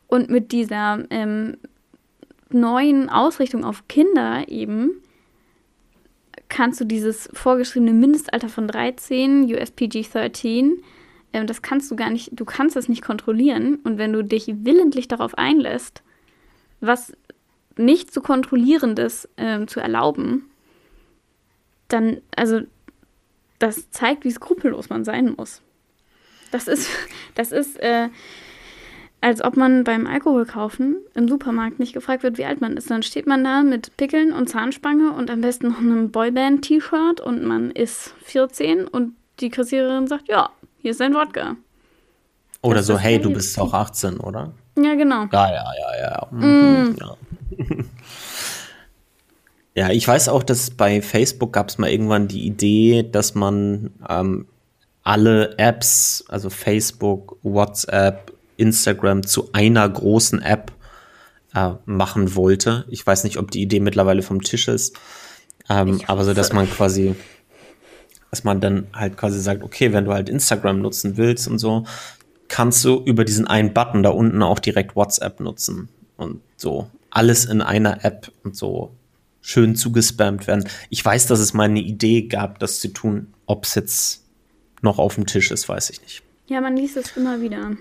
Und 0.06 0.30
mit 0.30 0.52
dieser 0.52 1.04
ähm, 1.10 1.58
neuen 2.50 3.10
Ausrichtung 3.10 3.64
auf 3.64 3.88
Kinder 3.88 4.48
eben 4.48 4.92
kannst 6.48 6.80
du 6.80 6.84
dieses 6.84 7.28
vorgeschriebene 7.32 7.92
Mindestalter 7.92 8.48
von 8.48 8.68
13, 8.68 9.44
USPG 9.52 10.02
13, 10.02 10.82
ähm, 11.32 11.46
das 11.46 11.62
kannst 11.62 11.90
du 11.90 11.96
gar 11.96 12.10
nicht, 12.10 12.30
du 12.32 12.44
kannst 12.44 12.76
es 12.76 12.88
nicht 12.88 13.02
kontrollieren. 13.02 13.76
Und 13.84 13.98
wenn 13.98 14.12
du 14.12 14.22
dich 14.22 14.46
willentlich 14.48 15.08
darauf 15.08 15.36
einlässt, 15.36 16.02
was 16.80 17.12
nicht 17.76 18.12
zu 18.12 18.20
kontrollierendes 18.20 19.28
äh, 19.36 19.66
zu 19.66 19.80
erlauben, 19.80 20.50
dann, 21.88 22.18
also, 22.36 22.60
das 23.58 23.90
zeigt, 23.90 24.24
wie 24.24 24.30
skrupellos 24.30 24.88
man 24.88 25.04
sein 25.04 25.34
muss. 25.36 25.62
Das 26.50 26.68
ist, 26.68 26.88
das 27.34 27.52
ist, 27.52 27.78
äh, 27.80 28.08
als 29.20 29.42
ob 29.42 29.56
man 29.56 29.84
beim 29.84 30.06
Alkohol 30.06 30.44
kaufen 30.44 30.96
im 31.14 31.28
Supermarkt 31.28 31.78
nicht 31.78 31.94
gefragt 31.94 32.22
wird, 32.22 32.36
wie 32.36 32.44
alt 32.44 32.60
man 32.60 32.76
ist. 32.76 32.90
Dann 32.90 33.02
steht 33.02 33.26
man 33.26 33.42
da 33.42 33.62
mit 33.62 33.96
Pickeln 33.96 34.32
und 34.32 34.48
Zahnspange 34.48 35.12
und 35.12 35.30
am 35.30 35.40
besten 35.40 35.68
noch 35.68 35.78
einem 35.78 36.10
Boyband-T-Shirt 36.10 37.20
und 37.20 37.42
man 37.42 37.70
ist 37.70 38.14
14 38.24 38.86
und 38.86 39.16
die 39.40 39.48
Kassiererin 39.48 40.06
sagt, 40.06 40.28
ja, 40.28 40.50
hier 40.78 40.90
ist 40.90 41.00
dein 41.00 41.14
Wodka. 41.14 41.56
Oder 42.60 42.76
das 42.76 42.86
so, 42.86 42.98
hey, 42.98 43.18
du 43.18 43.32
bist 43.32 43.58
auch 43.58 43.72
18, 43.72 44.18
oder? 44.18 44.52
Ja, 44.76 44.94
genau. 44.94 45.26
Ja, 45.32 45.50
ja, 45.50 45.64
ja, 45.78 46.00
ja. 46.02 46.28
Mhm, 46.30 46.90
mm. 46.90 46.96
ja. 47.00 47.16
ja. 49.74 49.90
ich 49.90 50.06
weiß 50.06 50.28
auch, 50.28 50.42
dass 50.42 50.70
bei 50.70 51.02
Facebook 51.02 51.52
gab 51.52 51.68
es 51.68 51.78
mal 51.78 51.90
irgendwann 51.90 52.28
die 52.28 52.46
Idee, 52.46 53.02
dass 53.10 53.34
man 53.34 53.90
ähm, 54.08 54.46
alle 55.02 55.58
Apps, 55.58 56.24
also 56.28 56.50
Facebook, 56.50 57.38
WhatsApp, 57.42 58.32
Instagram 58.56 59.26
zu 59.26 59.50
einer 59.52 59.88
großen 59.88 60.40
App 60.42 60.72
äh, 61.54 61.72
machen 61.84 62.34
wollte. 62.34 62.84
Ich 62.88 63.06
weiß 63.06 63.24
nicht, 63.24 63.36
ob 63.36 63.50
die 63.50 63.62
Idee 63.62 63.80
mittlerweile 63.80 64.22
vom 64.22 64.42
Tisch 64.42 64.68
ist. 64.68 64.96
Ähm, 65.68 66.00
aber 66.06 66.24
so, 66.24 66.34
dass 66.34 66.52
man 66.52 66.68
quasi, 66.70 67.14
dass 68.30 68.44
man 68.44 68.60
dann 68.60 68.86
halt 68.92 69.16
quasi 69.16 69.40
sagt, 69.40 69.62
okay, 69.62 69.92
wenn 69.92 70.04
du 70.04 70.12
halt 70.12 70.28
Instagram 70.28 70.80
nutzen 70.80 71.16
willst 71.16 71.48
und 71.48 71.58
so, 71.58 71.84
kannst 72.48 72.84
du 72.84 73.02
über 73.04 73.24
diesen 73.24 73.46
einen 73.46 73.72
Button 73.72 74.02
da 74.02 74.10
unten 74.10 74.42
auch 74.42 74.58
direkt 74.58 74.96
WhatsApp 74.96 75.40
nutzen 75.40 75.88
und 76.16 76.40
so 76.56 76.90
alles 77.14 77.44
in 77.44 77.62
einer 77.62 78.04
App 78.04 78.30
und 78.42 78.56
so 78.56 78.96
schön 79.40 79.76
zugespammt 79.76 80.46
werden. 80.46 80.68
Ich 80.90 81.04
weiß, 81.04 81.26
dass 81.26 81.38
es 81.38 81.54
mal 81.54 81.64
eine 81.64 81.80
Idee 81.80 82.22
gab, 82.22 82.58
das 82.58 82.80
zu 82.80 82.88
tun. 82.88 83.34
Ob 83.46 83.64
es 83.64 83.74
jetzt 83.74 84.24
noch 84.82 84.98
auf 84.98 85.14
dem 85.16 85.26
Tisch 85.26 85.50
ist, 85.50 85.68
weiß 85.68 85.90
ich 85.90 86.00
nicht. 86.02 86.22
Ja, 86.46 86.60
man 86.60 86.76
liest 86.76 86.96
es 86.96 87.16
immer 87.16 87.40
wieder. 87.40 87.72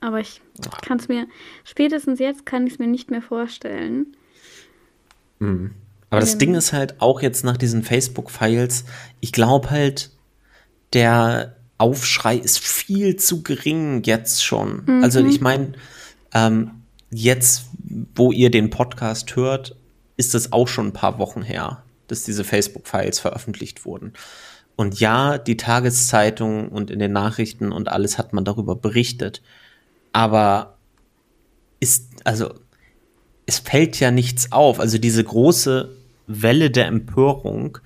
Aber 0.00 0.20
ich 0.20 0.40
kann 0.82 0.98
es 0.98 1.08
mir, 1.08 1.26
spätestens 1.64 2.18
jetzt 2.18 2.44
kann 2.44 2.66
ich 2.66 2.74
es 2.74 2.78
mir 2.78 2.88
nicht 2.88 3.10
mehr 3.10 3.22
vorstellen. 3.22 4.16
Mhm. 5.38 5.72
Aber 6.10 6.20
das 6.20 6.36
Ding 6.36 6.54
ist 6.54 6.72
halt 6.72 7.00
auch 7.00 7.22
jetzt 7.22 7.44
nach 7.44 7.56
diesen 7.56 7.82
Facebook-Files, 7.82 8.84
ich 9.20 9.32
glaube 9.32 9.70
halt, 9.70 10.10
der 10.92 11.56
Aufschrei 11.78 12.36
ist 12.36 12.58
viel 12.58 13.16
zu 13.16 13.42
gering 13.42 14.02
jetzt 14.02 14.44
schon. 14.44 14.84
Mhm. 14.84 15.02
Also 15.02 15.24
ich 15.24 15.40
meine, 15.40 15.72
ähm, 16.34 16.81
jetzt, 17.12 17.66
wo 18.14 18.32
ihr 18.32 18.50
den 18.50 18.70
Podcast 18.70 19.36
hört, 19.36 19.76
ist 20.16 20.34
es 20.34 20.52
auch 20.52 20.68
schon 20.68 20.88
ein 20.88 20.92
paar 20.92 21.18
Wochen 21.18 21.42
her, 21.42 21.82
dass 22.08 22.24
diese 22.24 22.44
Facebook-Files 22.44 23.20
veröffentlicht 23.20 23.84
wurden. 23.84 24.12
Und 24.76 25.00
ja, 25.00 25.38
die 25.38 25.56
Tageszeitung 25.56 26.68
und 26.68 26.90
in 26.90 26.98
den 26.98 27.12
Nachrichten 27.12 27.72
und 27.72 27.88
alles 27.88 28.18
hat 28.18 28.32
man 28.32 28.44
darüber 28.44 28.74
berichtet. 28.74 29.42
Aber 30.12 30.78
ist, 31.80 32.10
also, 32.24 32.54
es 33.46 33.58
fällt 33.58 34.00
ja 34.00 34.10
nichts 34.10 34.52
auf. 34.52 34.80
Also 34.80 34.98
diese 34.98 35.24
große 35.24 35.94
Welle 36.26 36.70
der 36.70 36.86
Empörung 36.86 37.78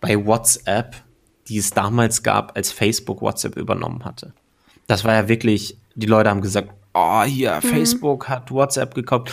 bei 0.00 0.24
WhatsApp 0.24 0.96
die 1.48 1.58
es 1.58 1.70
damals 1.70 2.22
gab, 2.22 2.56
als 2.56 2.70
Facebook 2.72 3.22
WhatsApp 3.22 3.56
übernommen 3.56 4.04
hatte. 4.04 4.32
Das 4.86 5.04
war 5.04 5.14
ja 5.14 5.28
wirklich, 5.28 5.78
die 5.94 6.06
Leute 6.06 6.30
haben 6.30 6.40
gesagt, 6.40 6.70
oh, 6.98 7.24
hier, 7.24 7.60
mhm. 7.62 7.68
Facebook 7.68 8.28
hat 8.28 8.50
WhatsApp 8.50 8.94
gekauft. 8.94 9.32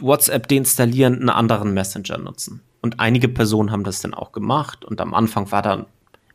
WhatsApp 0.00 0.48
deinstallieren, 0.48 1.16
einen 1.16 1.28
anderen 1.28 1.74
Messenger 1.74 2.18
nutzen. 2.18 2.62
Und 2.80 3.00
einige 3.00 3.28
Personen 3.28 3.70
haben 3.70 3.84
das 3.84 4.00
dann 4.00 4.14
auch 4.14 4.32
gemacht. 4.32 4.84
Und 4.84 5.00
am 5.00 5.12
Anfang 5.12 5.50
war 5.52 5.62
da 5.62 5.86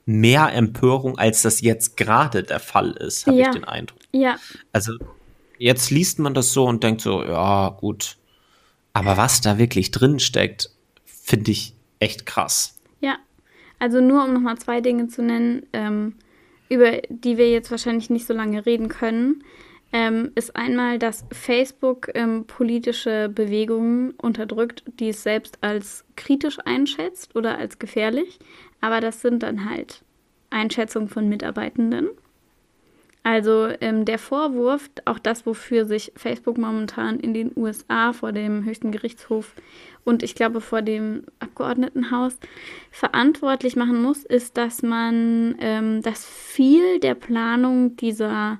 mehr 0.05 0.53
Empörung, 0.53 1.17
als 1.17 1.41
das 1.41 1.61
jetzt 1.61 1.97
gerade 1.97 2.43
der 2.43 2.59
Fall 2.59 2.91
ist, 2.91 3.25
habe 3.25 3.37
ja. 3.37 3.47
ich 3.47 3.55
den 3.55 3.63
Eindruck. 3.63 3.99
Ja. 4.11 4.37
Also 4.71 4.93
jetzt 5.57 5.89
liest 5.89 6.19
man 6.19 6.35
das 6.35 6.53
so 6.53 6.65
und 6.65 6.83
denkt 6.83 7.01
so, 7.01 7.23
ja, 7.23 7.69
gut. 7.69 8.17
Aber 8.93 9.17
was 9.17 9.41
da 9.41 9.57
wirklich 9.57 9.89
drin 9.89 10.19
steckt, 10.19 10.69
finde 11.05 11.51
ich 11.51 11.73
echt 11.99 12.27
krass. 12.27 12.75
Also 13.79 14.01
nur 14.01 14.23
um 14.23 14.33
nochmal 14.33 14.57
zwei 14.57 14.81
Dinge 14.81 15.07
zu 15.07 15.21
nennen, 15.21 15.65
ähm, 15.73 16.15
über 16.69 17.01
die 17.09 17.37
wir 17.37 17.51
jetzt 17.51 17.71
wahrscheinlich 17.71 18.09
nicht 18.09 18.25
so 18.25 18.33
lange 18.33 18.65
reden 18.65 18.89
können, 18.89 19.43
ähm, 19.91 20.31
ist 20.35 20.55
einmal, 20.55 20.99
dass 20.99 21.25
Facebook 21.31 22.09
ähm, 22.13 22.45
politische 22.45 23.29
Bewegungen 23.29 24.11
unterdrückt, 24.11 24.83
die 24.99 25.09
es 25.09 25.23
selbst 25.23 25.57
als 25.61 26.03
kritisch 26.15 26.57
einschätzt 26.65 27.35
oder 27.35 27.57
als 27.57 27.79
gefährlich. 27.79 28.39
Aber 28.81 28.99
das 28.99 29.21
sind 29.21 29.43
dann 29.43 29.69
halt 29.69 30.03
Einschätzungen 30.49 31.07
von 31.07 31.29
Mitarbeitenden. 31.29 32.09
Also 33.23 33.69
ähm, 33.81 34.05
der 34.05 34.19
Vorwurf, 34.19 34.91
auch 35.05 35.17
das, 35.17 35.47
wofür 35.47 35.85
sich 35.85 36.11
Facebook 36.15 36.59
momentan 36.59 37.19
in 37.19 37.33
den 37.33 37.51
USA 37.55 38.13
vor 38.13 38.31
dem 38.31 38.63
höchsten 38.65 38.91
Gerichtshof 38.91 39.55
und 40.03 40.21
ich 40.21 40.35
glaube 40.35 40.61
vor 40.61 40.83
dem 40.83 41.23
Abgeordnetenhaus 41.39 42.37
verantwortlich 42.91 43.75
machen 43.75 43.99
muss, 43.99 44.23
ist, 44.23 44.57
dass 44.57 44.83
man, 44.83 45.55
ähm, 45.59 46.03
dass 46.03 46.23
viel 46.23 46.99
der 46.99 47.15
Planung 47.15 47.95
dieser 47.97 48.59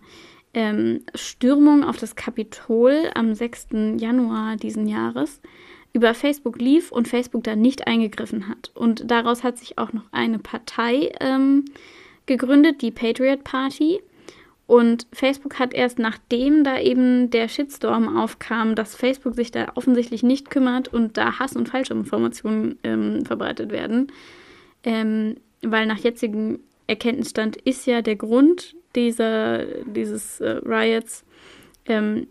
ähm, 0.56 1.02
Stürmung 1.14 1.84
auf 1.84 1.98
das 1.98 2.16
Kapitol 2.16 3.12
am 3.14 3.36
6. 3.36 3.68
Januar 3.98 4.56
diesen 4.56 4.88
Jahres 4.88 5.42
über 5.94 6.14
Facebook 6.14 6.60
lief 6.60 6.92
und 6.92 7.08
Facebook 7.08 7.44
da 7.44 7.56
nicht 7.56 7.88
eingegriffen 7.88 8.48
hat. 8.50 8.72
Und 8.74 9.10
daraus 9.12 9.44
hat 9.44 9.58
sich 9.58 9.78
auch 9.78 9.94
noch 9.94 10.12
eine 10.12 10.40
Partei 10.40 11.12
ähm, 11.22 11.66
gegründet, 12.26 12.82
die 12.82 12.92
Patriot 12.92 13.44
Party 13.44 14.02
und 14.68 15.06
Facebook 15.12 15.60
hat 15.60 15.74
erst 15.74 16.00
nachdem 16.00 16.64
da 16.64 16.80
eben 16.80 17.30
der 17.30 17.48
Shitstorm 17.48 18.18
aufkam, 18.18 18.76
dass 18.76 18.96
Facebook 18.96 19.36
sich 19.36 19.52
da 19.52 19.74
offensichtlich 19.76 20.24
nicht 20.24 20.50
kümmert 20.50 20.88
und 20.88 21.18
da 21.18 21.38
Hass 21.38 21.56
und 21.56 21.70
Falschinformationen 21.70 22.80
ähm, 22.84 23.26
verbreitet 23.26 23.72
werden, 23.72 24.12
ähm, 24.84 25.36
weil 25.62 25.86
nach 25.86 26.00
jetzigem 26.00 26.60
Erkenntnisstand 26.88 27.58
ist 27.58 27.86
ja 27.86 28.02
der 28.02 28.16
Grund 28.16 28.76
dieser, 28.96 29.66
dieses 29.86 30.42
äh, 30.42 30.60
Riots 30.66 31.24
ähm, 31.86 32.28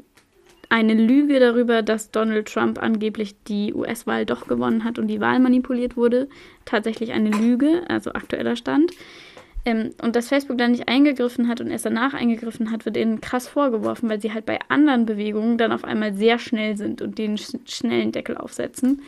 eine 0.70 0.94
Lüge 0.94 1.38
darüber, 1.38 1.82
dass 1.82 2.10
Donald 2.10 2.52
Trump 2.52 2.82
angeblich 2.82 3.36
die 3.44 3.72
US-Wahl 3.74 4.26
doch 4.26 4.48
gewonnen 4.48 4.84
hat 4.84 4.98
und 4.98 5.08
die 5.08 5.20
Wahl 5.20 5.38
manipuliert 5.38 5.96
wurde, 5.96 6.28
tatsächlich 6.64 7.12
eine 7.12 7.30
Lüge, 7.30 7.82
also 7.88 8.12
aktueller 8.12 8.56
Stand. 8.56 8.90
Ähm, 9.64 9.90
und 10.02 10.16
dass 10.16 10.28
Facebook 10.28 10.58
dann 10.58 10.72
nicht 10.72 10.88
eingegriffen 10.88 11.48
hat 11.48 11.60
und 11.60 11.70
erst 11.70 11.86
danach 11.86 12.12
eingegriffen 12.12 12.70
hat, 12.70 12.84
wird 12.84 12.96
ihnen 12.96 13.20
krass 13.20 13.48
vorgeworfen, 13.48 14.08
weil 14.10 14.20
sie 14.20 14.32
halt 14.32 14.46
bei 14.46 14.58
anderen 14.68 15.06
Bewegungen 15.06 15.58
dann 15.58 15.72
auf 15.72 15.84
einmal 15.84 16.12
sehr 16.14 16.38
schnell 16.38 16.76
sind 16.76 17.00
und 17.00 17.18
den 17.18 17.38
sch 17.38 17.56
schnellen 17.66 18.12
Deckel 18.12 18.36
aufsetzen. 18.36 19.02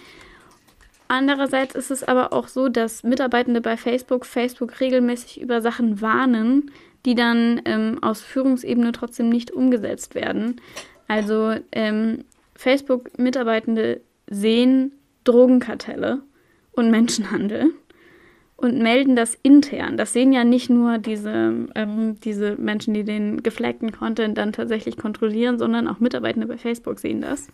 Andererseits 1.09 1.75
ist 1.75 1.91
es 1.91 2.03
aber 2.03 2.33
auch 2.33 2.49
so, 2.49 2.69
dass 2.69 3.05
Mitarbeitende 3.05 3.61
bei 3.61 3.77
Facebook 3.77 4.27
Facebook 4.27 4.81
regelmäßig 4.81 5.41
über 5.41 5.61
Sachen 5.61 6.01
warnen, 6.01 6.71
die 7.07 7.15
dann 7.15 7.63
ähm, 7.65 8.03
aus 8.03 8.21
Führungsebene 8.21 8.93
trotzdem 8.93 9.29
nicht 9.29 9.51
umgesetzt 9.51 10.15
werden. 10.15 10.61
Also 11.09 11.55
ähm, 11.73 12.25
Facebook-Mitarbeitende 12.57 14.01
sehen 14.29 14.93
Drogenkartelle 15.25 16.21
und 16.73 16.91
Menschenhandel 16.91 17.71
und 18.57 18.79
melden 18.79 19.17
das 19.17 19.39
intern. 19.43 19.97
Das 19.97 20.13
sehen 20.13 20.33
ja 20.33 20.45
nicht 20.45 20.69
nur 20.69 20.99
diese, 20.99 21.69
ähm, 21.75 22.19
diese 22.21 22.57
Menschen, 22.57 22.93
die 22.93 23.05
den 23.05 23.43
geflaggten 23.43 23.93
Content 23.93 24.37
dann 24.37 24.53
tatsächlich 24.53 24.97
kontrollieren, 24.97 25.59
sondern 25.59 25.89
auch 25.89 26.01
Mitarbeitende 26.01 26.47
bei 26.49 26.59
Facebook 26.59 26.99
sehen 26.99 27.21
das 27.21 27.49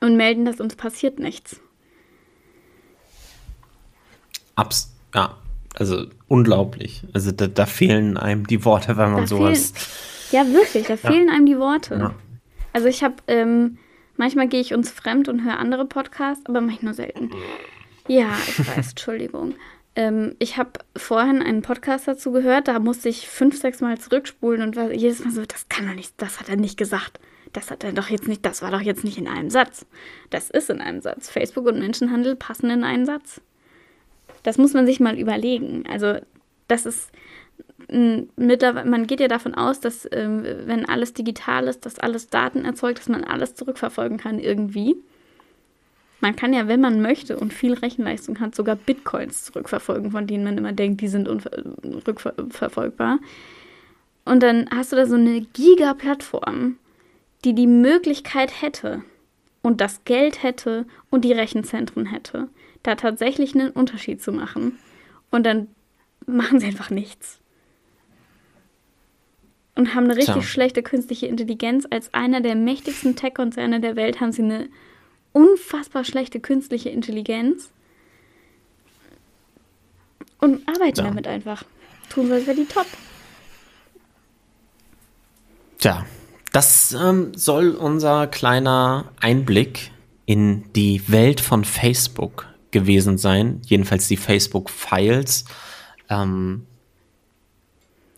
und 0.00 0.16
melden 0.16 0.44
das, 0.44 0.60
uns 0.60 0.76
passiert 0.76 1.18
nichts. 1.18 1.60
Abs 4.56 4.94
ja, 5.14 5.36
also 5.74 6.06
unglaublich. 6.28 7.02
Also 7.12 7.32
da, 7.32 7.46
da, 7.46 7.66
fehlen 7.66 8.16
einem 8.16 8.46
die 8.46 8.64
Worte, 8.64 8.96
wenn 8.96 9.12
man 9.12 9.22
da 9.22 9.26
sowas. 9.26 9.72
Fehlen, 9.74 10.48
ja, 10.48 10.54
wirklich, 10.54 10.86
da 10.86 10.94
ja. 10.94 11.10
fehlen 11.10 11.30
einem 11.30 11.46
die 11.46 11.58
Worte. 11.58 11.96
Ja. 11.96 12.14
Also 12.72 12.88
ich 12.88 13.04
habe, 13.04 13.16
ähm, 13.28 13.78
manchmal 14.16 14.48
gehe 14.48 14.60
ich 14.60 14.74
uns 14.74 14.90
fremd 14.90 15.28
und 15.28 15.44
höre 15.44 15.58
andere 15.58 15.84
Podcasts, 15.84 16.44
aber 16.46 16.60
manchmal 16.60 16.94
selten. 16.94 17.30
Ja, 18.08 18.36
ich 18.46 18.58
weiß, 18.58 18.88
Entschuldigung. 18.90 19.54
Ähm, 19.96 20.34
ich 20.38 20.56
habe 20.56 20.72
vorhin 20.96 21.42
einen 21.42 21.62
Podcast 21.62 22.08
dazu 22.08 22.32
gehört, 22.32 22.68
da 22.68 22.78
musste 22.78 23.08
ich 23.08 23.28
fünf, 23.28 23.60
sechs 23.60 23.80
Mal 23.80 23.98
zurückspulen 23.98 24.62
und 24.62 24.76
war 24.76 24.92
jedes 24.92 25.24
Mal 25.24 25.32
so, 25.32 25.44
das 25.44 25.68
kann 25.68 25.86
er 25.86 25.94
nicht, 25.94 26.14
das 26.16 26.40
hat 26.40 26.48
er 26.48 26.56
nicht 26.56 26.76
gesagt 26.76 27.20
das 27.54 27.70
hat 27.70 27.84
er 27.84 27.92
doch 27.92 28.08
jetzt 28.08 28.28
nicht, 28.28 28.44
das 28.44 28.62
war 28.62 28.70
doch 28.70 28.80
jetzt 28.80 29.04
nicht 29.04 29.18
in 29.18 29.28
einem 29.28 29.50
Satz. 29.50 29.86
Das 30.30 30.50
ist 30.50 30.70
in 30.70 30.80
einem 30.80 31.00
Satz. 31.00 31.30
Facebook 31.30 31.66
und 31.66 31.78
Menschenhandel 31.78 32.36
passen 32.36 32.68
in 32.70 32.84
einen 32.84 33.06
Satz. 33.06 33.40
Das 34.44 34.56
muss 34.56 34.74
man 34.74 34.86
sich 34.86 35.00
mal 35.00 35.18
überlegen. 35.18 35.84
Also, 35.90 36.18
das 36.68 36.86
ist 36.86 37.10
man 37.88 39.06
geht 39.06 39.20
ja 39.20 39.28
davon 39.28 39.54
aus, 39.54 39.80
dass 39.80 40.08
ähm, 40.10 40.44
wenn 40.64 40.88
alles 40.88 41.12
digital 41.12 41.68
ist, 41.68 41.84
dass 41.84 41.98
alles 41.98 42.28
Daten 42.28 42.64
erzeugt, 42.64 42.98
dass 42.98 43.08
man 43.08 43.24
alles 43.24 43.54
zurückverfolgen 43.54 44.18
kann 44.18 44.38
irgendwie. 44.38 44.96
Man 46.20 46.36
kann 46.36 46.54
ja, 46.54 46.68
wenn 46.68 46.80
man 46.80 47.02
möchte 47.02 47.38
und 47.38 47.52
viel 47.52 47.74
Rechenleistung 47.74 48.40
hat, 48.40 48.54
sogar 48.54 48.76
Bitcoins 48.76 49.44
zurückverfolgen, 49.44 50.10
von 50.10 50.26
denen 50.26 50.44
man 50.44 50.56
immer 50.56 50.72
denkt, 50.72 51.02
die 51.02 51.08
sind 51.08 51.28
rückverfolgbar. 51.28 53.18
Und 54.24 54.42
dann 54.42 54.68
hast 54.74 54.92
du 54.92 54.96
da 54.96 55.04
so 55.04 55.16
eine 55.16 55.42
Giga-Plattform, 55.42 56.78
die 57.44 57.54
die 57.54 57.66
Möglichkeit 57.66 58.62
hätte 58.62 59.02
und 59.60 59.82
das 59.82 60.04
Geld 60.04 60.42
hätte 60.42 60.86
und 61.10 61.26
die 61.26 61.32
Rechenzentren 61.32 62.06
hätte, 62.06 62.48
da 62.84 62.94
tatsächlich 62.94 63.54
einen 63.54 63.70
Unterschied 63.70 64.22
zu 64.22 64.30
machen. 64.30 64.78
Und 65.30 65.44
dann 65.44 65.68
machen 66.26 66.60
sie 66.60 66.66
einfach 66.66 66.90
nichts. 66.90 67.40
Und 69.74 69.94
haben 69.94 70.04
eine 70.04 70.16
richtig 70.16 70.34
Tja. 70.34 70.42
schlechte 70.42 70.84
künstliche 70.84 71.26
Intelligenz. 71.26 71.86
Als 71.90 72.14
einer 72.14 72.40
der 72.40 72.54
mächtigsten 72.54 73.16
Tech-Konzerne 73.16 73.80
der 73.80 73.96
Welt 73.96 74.20
haben 74.20 74.30
sie 74.30 74.42
eine 74.42 74.68
unfassbar 75.32 76.04
schlechte 76.04 76.38
künstliche 76.38 76.90
Intelligenz. 76.90 77.70
Und 80.38 80.68
arbeiten 80.68 80.98
ja. 80.98 81.04
damit 81.04 81.26
einfach. 81.26 81.64
Tun 82.10 82.28
wir, 82.28 82.36
als 82.36 82.46
wäre 82.46 82.56
die 82.56 82.66
top. 82.66 82.86
Tja, 85.78 86.06
das 86.52 86.92
ähm, 86.92 87.32
soll 87.34 87.70
unser 87.70 88.26
kleiner 88.26 89.10
Einblick 89.20 89.90
in 90.26 90.70
die 90.74 91.02
Welt 91.08 91.40
von 91.40 91.64
Facebook 91.64 92.46
gewesen 92.74 93.16
sein. 93.16 93.62
Jedenfalls 93.64 94.08
die 94.08 94.18
Facebook-Files. 94.18 95.46
Ähm, 96.10 96.66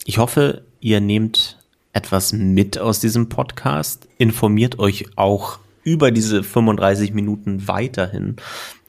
ich 0.05 0.19
hoffe, 0.19 0.65
ihr 0.81 1.01
nehmt 1.01 1.59
etwas 1.93 2.33
mit 2.33 2.79
aus 2.79 2.99
diesem 2.99 3.29
Podcast. 3.29 4.09
Informiert 4.19 4.81
euch 4.81 5.07
auch 5.17 5.61
über 5.85 6.11
diese 6.11 6.43
35 6.43 7.13
Minuten 7.13 7.69
weiterhin 7.69 8.37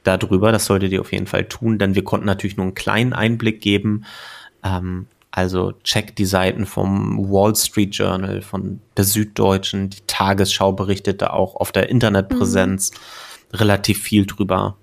darüber. 0.04 0.52
Das 0.52 0.66
solltet 0.66 0.92
ihr 0.92 1.02
auf 1.02 1.12
jeden 1.12 1.28
Fall 1.28 1.46
tun, 1.46 1.78
denn 1.78 1.94
wir 1.94 2.04
konnten 2.04 2.26
natürlich 2.26 2.58
nur 2.58 2.66
einen 2.66 2.76
kleinen 2.76 3.14
Einblick 3.14 3.62
geben. 3.62 4.06
Ähm, 4.64 5.06
also 5.32 5.74
check 5.84 6.16
die 6.16 6.26
Seiten 6.26 6.66
vom 6.66 7.30
Wall 7.30 7.56
Street 7.56 7.94
Journal, 7.96 8.42
von 8.42 8.80
der 8.96 9.04
Süddeutschen, 9.04 9.92
die 9.92 10.02
Tagesschau 10.08 10.72
berichtet 10.72 11.22
da 11.22 11.30
auch 11.30 11.56
auf 11.56 11.72
der 11.72 11.90
Internetpräsenz 11.90 12.92
mhm. 12.92 13.58
relativ 13.58 14.02
viel 14.02 14.26
drüber. 14.26 14.78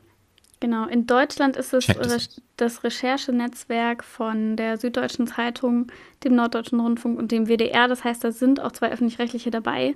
Genau, 0.64 0.86
in 0.86 1.06
Deutschland 1.06 1.58
ist 1.58 1.74
es 1.74 1.88
das. 1.88 2.40
das 2.56 2.84
Recherchenetzwerk 2.84 4.02
von 4.02 4.56
der 4.56 4.78
Süddeutschen 4.78 5.26
Zeitung, 5.26 5.88
dem 6.24 6.36
Norddeutschen 6.36 6.80
Rundfunk 6.80 7.18
und 7.18 7.32
dem 7.32 7.48
WDR. 7.48 7.86
Das 7.86 8.02
heißt, 8.02 8.24
da 8.24 8.32
sind 8.32 8.60
auch 8.60 8.72
zwei 8.72 8.90
öffentlich-rechtliche 8.90 9.50
dabei. 9.50 9.94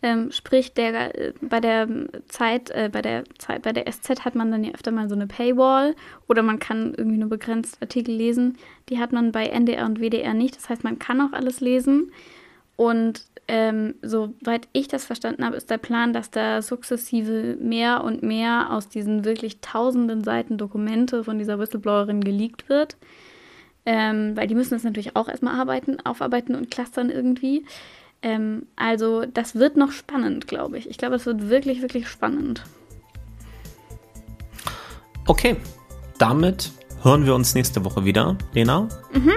Ähm, 0.00 0.32
sprich, 0.32 0.72
der, 0.72 1.14
äh, 1.18 1.34
bei 1.42 1.60
der 1.60 1.86
Zeit, 2.28 2.70
äh, 2.70 2.88
bei 2.90 3.02
der 3.02 3.24
Zeit, 3.36 3.60
bei 3.60 3.74
der 3.74 3.92
SZ 3.92 4.24
hat 4.24 4.34
man 4.34 4.50
dann 4.50 4.64
ja 4.64 4.72
öfter 4.72 4.90
mal 4.90 5.06
so 5.06 5.14
eine 5.14 5.26
Paywall 5.26 5.94
oder 6.28 6.42
man 6.42 6.58
kann 6.58 6.94
irgendwie 6.96 7.18
nur 7.18 7.28
begrenzt 7.28 7.76
Artikel 7.82 8.14
lesen. 8.14 8.56
Die 8.88 8.98
hat 8.98 9.12
man 9.12 9.32
bei 9.32 9.48
NDR 9.48 9.84
und 9.84 10.00
WDR 10.00 10.32
nicht. 10.32 10.56
Das 10.56 10.70
heißt, 10.70 10.82
man 10.82 10.98
kann 10.98 11.20
auch 11.20 11.34
alles 11.34 11.60
lesen. 11.60 12.10
Und 12.80 13.26
ähm, 13.46 13.96
soweit 14.00 14.66
ich 14.72 14.88
das 14.88 15.04
verstanden 15.04 15.44
habe, 15.44 15.54
ist 15.54 15.68
der 15.68 15.76
Plan, 15.76 16.14
dass 16.14 16.30
da 16.30 16.62
sukzessive 16.62 17.58
mehr 17.60 18.02
und 18.02 18.22
mehr 18.22 18.72
aus 18.72 18.88
diesen 18.88 19.26
wirklich 19.26 19.60
tausenden 19.60 20.24
Seiten 20.24 20.56
Dokumente 20.56 21.22
von 21.22 21.38
dieser 21.38 21.58
Whistleblowerin 21.58 22.24
geleakt 22.24 22.70
wird. 22.70 22.96
Ähm, 23.84 24.34
weil 24.34 24.46
die 24.46 24.54
müssen 24.54 24.72
das 24.72 24.82
natürlich 24.82 25.14
auch 25.14 25.28
erstmal 25.28 25.60
arbeiten, 25.60 26.00
aufarbeiten 26.06 26.54
und 26.54 26.70
clustern 26.70 27.10
irgendwie. 27.10 27.66
Ähm, 28.22 28.66
also 28.76 29.26
das 29.26 29.56
wird 29.56 29.76
noch 29.76 29.92
spannend, 29.92 30.46
glaube 30.46 30.78
ich. 30.78 30.88
Ich 30.88 30.96
glaube, 30.96 31.16
es 31.16 31.26
wird 31.26 31.50
wirklich, 31.50 31.82
wirklich 31.82 32.08
spannend. 32.08 32.64
Okay, 35.26 35.56
damit 36.16 36.70
hören 37.02 37.26
wir 37.26 37.34
uns 37.34 37.54
nächste 37.54 37.84
Woche 37.84 38.06
wieder, 38.06 38.38
Lena. 38.54 38.88
Mhm. 39.12 39.32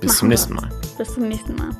Bis 0.00 0.10
Machen 0.10 0.16
zum 0.16 0.28
nächsten 0.28 0.54
Mal. 0.54 0.68
Bis 0.96 1.14
zum 1.14 1.26
nächsten 1.26 1.56
Mal. 1.56 1.70